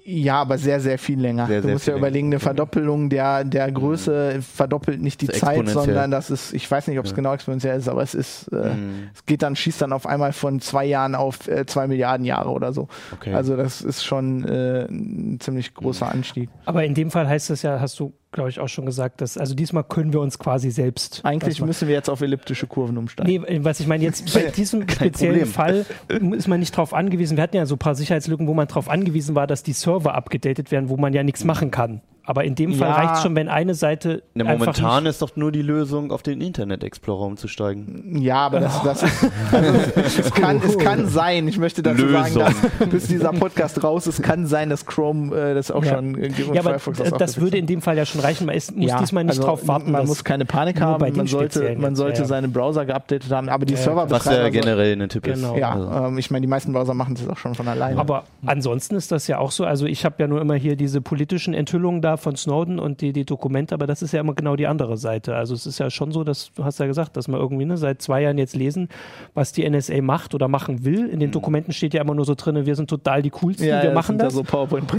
[0.08, 1.46] Ja, aber sehr, sehr viel länger.
[1.46, 2.38] Sehr, du sehr musst ja überlegen, eine.
[2.40, 6.98] Verdoppelung der, der Größe verdoppelt nicht die Das Zeit, sondern das ist, ich weiß nicht,
[6.98, 7.16] ob es Ja.
[7.16, 9.08] genau exponentiell ist, aber es ist, äh, Mhm.
[9.14, 12.50] es geht dann, schießt dann auf einmal von zwei Jahren auf äh, zwei Milliarden Jahre
[12.50, 12.88] oder so.
[13.12, 13.34] Okay.
[13.34, 16.50] Also das ist schon äh, ein ziemlich großer Anstieg.
[16.64, 19.36] Aber in dem Fall heißt es ja, hast du, glaube ich, auch schon gesagt, dass,
[19.36, 21.22] also diesmal können wir uns quasi selbst.
[21.24, 23.44] Eigentlich müssen wir jetzt auf elliptische Kurven umsteigen.
[23.48, 25.46] Nee, was ich meine, jetzt bei diesem speziellen.
[25.46, 27.36] Fall ist man nicht drauf angewiesen.
[27.36, 30.14] Wir hatten ja so ein paar Sicherheitslücken, wo man darauf angewiesen war, dass die Server
[30.14, 32.02] abgedatet werden, wo man ja nichts machen kann.
[32.26, 32.94] Aber in dem Fall Ja.
[32.96, 34.22] reicht es schon, wenn eine Seite.
[34.34, 38.20] Na, einfach momentan nicht, ist doch nur die Lösung, auf den Internet Explorer umzusteigen.
[38.20, 39.80] Ja, aber das, das ist, also,
[40.20, 42.42] es, kann, es kann sein, ich möchte dazu sagen, Lösung.
[42.78, 45.94] dass bis dieser Podcast raus ist, kann sein, dass Chrome äh, das auch Ja.
[45.94, 48.20] schon äh, und Ja, aber Firefox das, auch das würde in dem Fall ja schon
[48.20, 48.46] reichen.
[48.46, 49.92] Man ist, muss Ja, diesmal nicht also drauf warten.
[49.92, 53.48] Man muss keine Panik nur haben, man sollte, speziellen man sollte seine Browser geupdatet haben,
[53.48, 54.24] aber die Ja, Serverbetreiber...
[54.24, 55.54] Was ja generell ein Tipp Genau.
[55.54, 55.60] ist.
[55.60, 58.00] ja, Also, ähm, ich meine, die meisten Browser machen das auch schon von alleine.
[58.00, 59.64] Aber ansonsten ist das ja auch so.
[59.64, 63.00] Also ich habe ja nur immer hier diese politischen Enthüllungen da ja, von Snowden und
[63.00, 65.36] die, die Dokumente, aber das ist ja immer genau die andere Seite.
[65.36, 67.76] Also es ist ja schon so, dass, du hast ja gesagt, dass wir irgendwie ne,
[67.76, 68.88] seit zwei Jahren jetzt lesen,
[69.34, 71.08] was die NSA macht oder machen will.
[71.08, 73.82] In den Dokumenten steht ja immer nur so drin, wir sind total die coolsten, Ja,
[73.82, 74.34] wir ja, machen sind da das.
[74.34, 74.42] so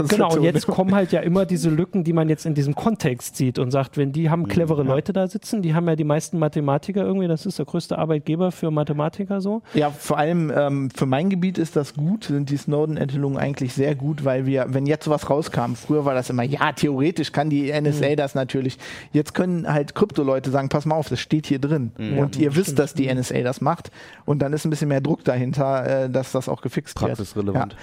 [0.08, 3.36] Genau, und jetzt kommen halt ja immer diese Lücken, die man jetzt in diesem Kontext
[3.36, 6.38] sieht und sagt, wenn die haben clevere Leute da sitzen, die haben ja die meisten
[6.38, 9.62] Mathematiker irgendwie, das ist der größte Arbeitgeber für Mathematiker so.
[9.74, 13.94] Ja, vor allem ähm, für mein Gebiet ist das gut, sind die Snowden-Enthüllungen eigentlich sehr
[13.94, 17.72] gut, weil wir, wenn jetzt sowas rauskam, früher war das immer, ja, theoretisch kann die
[17.72, 18.78] NSA das natürlich.
[19.12, 21.92] Jetzt können halt Krypto-Leute sagen, pass mal auf, das steht hier drin.
[22.18, 23.90] Und ihr wisst, dass die NSA das macht.
[24.24, 27.16] Und dann ist ein bisschen mehr Druck dahinter, äh, dass das auch gefixt wird.
[27.16, 27.72] Praxisrelevant.
[27.72, 27.78] Ja.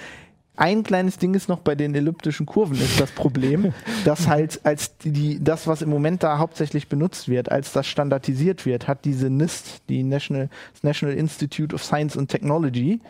[0.58, 3.74] Ein kleines Ding ist noch bei den elliptischen Kurven ist das Problem,
[4.06, 8.64] dass halt als die, das was im Moment da hauptsächlich benutzt wird, als das standardisiert
[8.64, 10.48] wird, hat diese NIST, die National
[10.82, 13.00] National Institute of Science and Technology,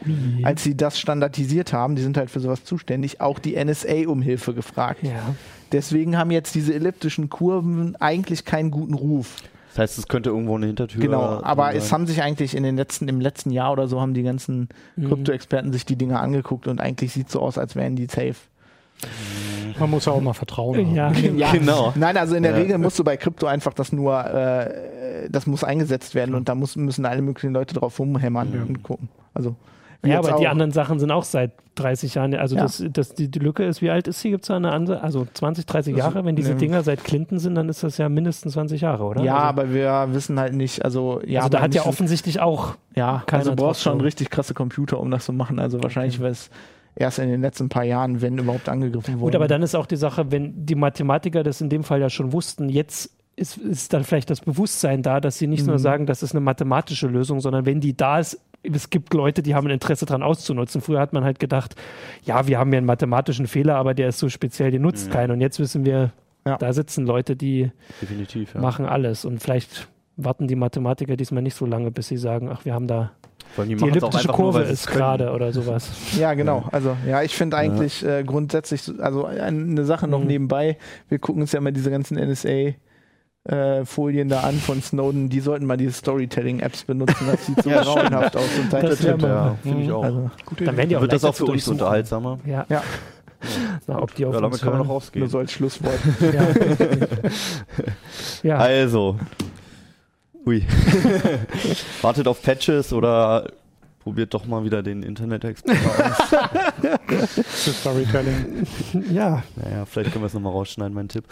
[0.43, 4.23] als sie das standardisiert haben, die sind halt für sowas zuständig, auch die NSA um
[4.23, 5.05] Hilfe gefragt.
[5.05, 5.35] Ja.
[5.73, 9.35] Deswegen haben jetzt diese elliptischen Kurven eigentlich keinen guten Ruf.
[9.71, 11.93] Das heißt, es könnte irgendwo eine Hintertür Genau, aber drin es sein.
[12.01, 15.73] haben sich eigentlich in den letzten, im letzten Jahr oder so haben die ganzen Krypto-Experten
[15.73, 18.37] sich die Dinge angeguckt und eigentlich sieht so aus, als wären die safe.
[19.79, 20.95] Man muss ja auch mal vertrauen.
[20.95, 21.13] Ja.
[21.37, 21.93] Ja, Genau.
[21.97, 22.59] Nein, also in der Ja.
[22.59, 26.55] Regel musst du bei Krypto einfach das nur, äh, das muss eingesetzt werden und da
[26.55, 29.09] muss, müssen alle möglichen Leute drauf rumhämmern und gucken.
[29.35, 29.57] Also
[30.05, 30.51] Ja, aber die auch.
[30.51, 32.35] anderen Sachen sind auch seit 30 Jahren.
[32.35, 32.63] Also Ja.
[32.63, 34.31] das, das, die, die Lücke ist, wie alt ist sie?
[34.31, 35.03] Gibt es da eine andere?
[35.03, 36.25] Also 20, 30 Das- Jahre?
[36.25, 36.57] Wenn diese ne.
[36.57, 39.23] Dinger seit Clinton sind, dann ist das ja mindestens 20 Jahre, oder?
[39.23, 42.77] Ja, also, aber wir wissen halt nicht, also ja, also da hat ja offensichtlich auch
[42.95, 45.59] ja, also du brauchst schon richtig krasse Computer, um das zu machen.
[45.59, 46.51] Also wahrscheinlich wäre es
[46.95, 49.33] erst in den letzten paar Jahren, wenn überhaupt angegriffen worden.
[49.33, 52.09] Gut, aber dann ist auch die Sache, wenn die Mathematiker das in dem Fall ja
[52.09, 55.67] schon wussten, jetzt ist, ist dann vielleicht das Bewusstsein da, dass sie nicht Mhm.
[55.69, 58.41] nur sagen, das ist eine mathematische Lösung, sondern wenn die da ist,
[58.75, 60.81] es gibt Leute, die haben ein Interesse daran auszunutzen.
[60.81, 61.75] Früher hat man halt gedacht,
[62.25, 65.33] ja, wir haben hier einen mathematischen Fehler, aber der ist so speziell, den nutzt keiner.
[65.35, 66.11] Und jetzt wissen wir,
[66.47, 66.57] Ja.
[66.59, 68.61] da sitzen Leute, die Definitiv, ja.
[68.61, 69.25] machen alles.
[69.25, 72.87] Und vielleicht warten die Mathematiker diesmal nicht so lange, bis sie sagen, ach, wir haben
[72.87, 73.13] da
[73.59, 75.91] die auch elliptische nur, Kurve es ist gerade oder sowas.
[76.19, 76.65] Ja, genau.
[76.73, 80.27] Also, ja, ich finde eigentlich äh, grundsätzlich, so- also eine Sache noch Mhm.
[80.27, 82.17] nebenbei, wir gucken uns ja mal diese ganzen
[83.49, 87.83] NSA-Folien da an von Snowden, die sollten mal diese Storytelling-Apps benutzen, das sieht so Ja,
[87.83, 88.45] grauenhaft aus.
[88.61, 90.03] Und Das mal- Ja, finde ich auch.
[90.05, 91.75] also, Dann werden die auch Wird das auch für uns durchsuchen.
[91.81, 92.39] unterhaltsamer?
[92.47, 92.67] Ja.
[92.69, 92.83] Ja.
[93.87, 95.29] Na, ob die auf Ja, damit kann man noch nur rausgehen.
[95.29, 95.99] so als Schlusswort.
[96.21, 96.47] Ja.
[98.43, 98.57] ja.
[98.59, 99.17] Also.
[100.45, 100.65] Hui.
[102.03, 103.47] Wartet auf Patches oder
[104.07, 107.35] probiert doch mal wieder den Internet Explorer aus.
[107.45, 108.65] Für Storytelling.
[109.11, 109.43] ja.
[109.57, 111.25] Naja, vielleicht können wir es nochmal rausschneiden, mein Tipp.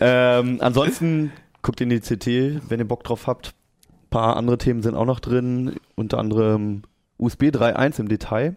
[0.00, 3.48] ähm, ansonsten guckt in die CT, wenn ihr Bock drauf habt.
[3.90, 6.80] Ein paar andere Themen sind auch noch drin, unter anderem
[7.18, 8.56] USB 3.1 im Detail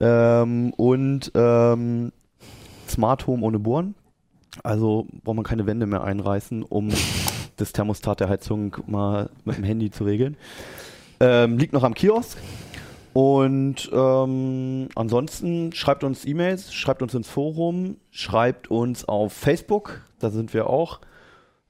[0.00, 2.12] ähm, und ähm,
[2.88, 3.94] Smart Home ohne Bohren.
[4.64, 6.88] Also braucht man keine Wände mehr einreißen, um
[7.58, 10.38] das Thermostat der Heizung mal mit dem Handy zu regeln.
[11.22, 12.38] Ähm, liegt noch am Kiosk.
[13.20, 20.30] Und ähm, ansonsten schreibt uns E-Mails, schreibt uns ins Forum, schreibt uns auf Facebook, da
[20.30, 21.00] sind wir auch.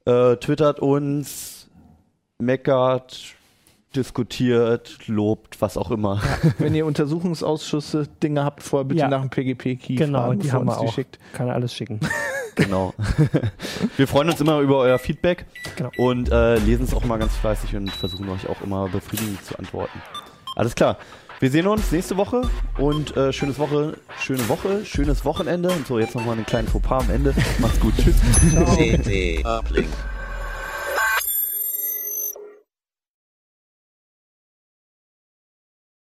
[0.05, 1.69] Äh, twittert uns,
[2.39, 3.35] meckert,
[3.93, 6.21] diskutiert, lobt, was auch immer.
[6.57, 9.09] Wenn ihr Untersuchungsausschüsse Dinge habt, vorher bitte Ja.
[9.09, 10.93] nach dem PGP-Key Genau, fragen, die haben wir auch.
[10.93, 11.19] schickt.
[11.33, 11.99] Kann er alles schicken.
[12.55, 12.93] Genau.
[13.95, 15.45] wir freuen uns immer über euer Feedback
[15.77, 15.89] Genau.
[15.97, 19.57] und äh, lesen es auch mal ganz fleißig und versuchen euch auch immer befriedigend zu
[19.57, 20.01] antworten.
[20.57, 20.97] Alles klar.
[21.41, 22.43] Wir sehen uns nächste Woche
[22.77, 27.05] und äh, schönes Woche, schöne Woche, schönes Wochenende und so jetzt nochmal einen kleinen Fauxpas
[27.05, 27.33] am Ende.
[27.57, 27.95] Macht's gut.
[27.97, 28.15] Tschüss.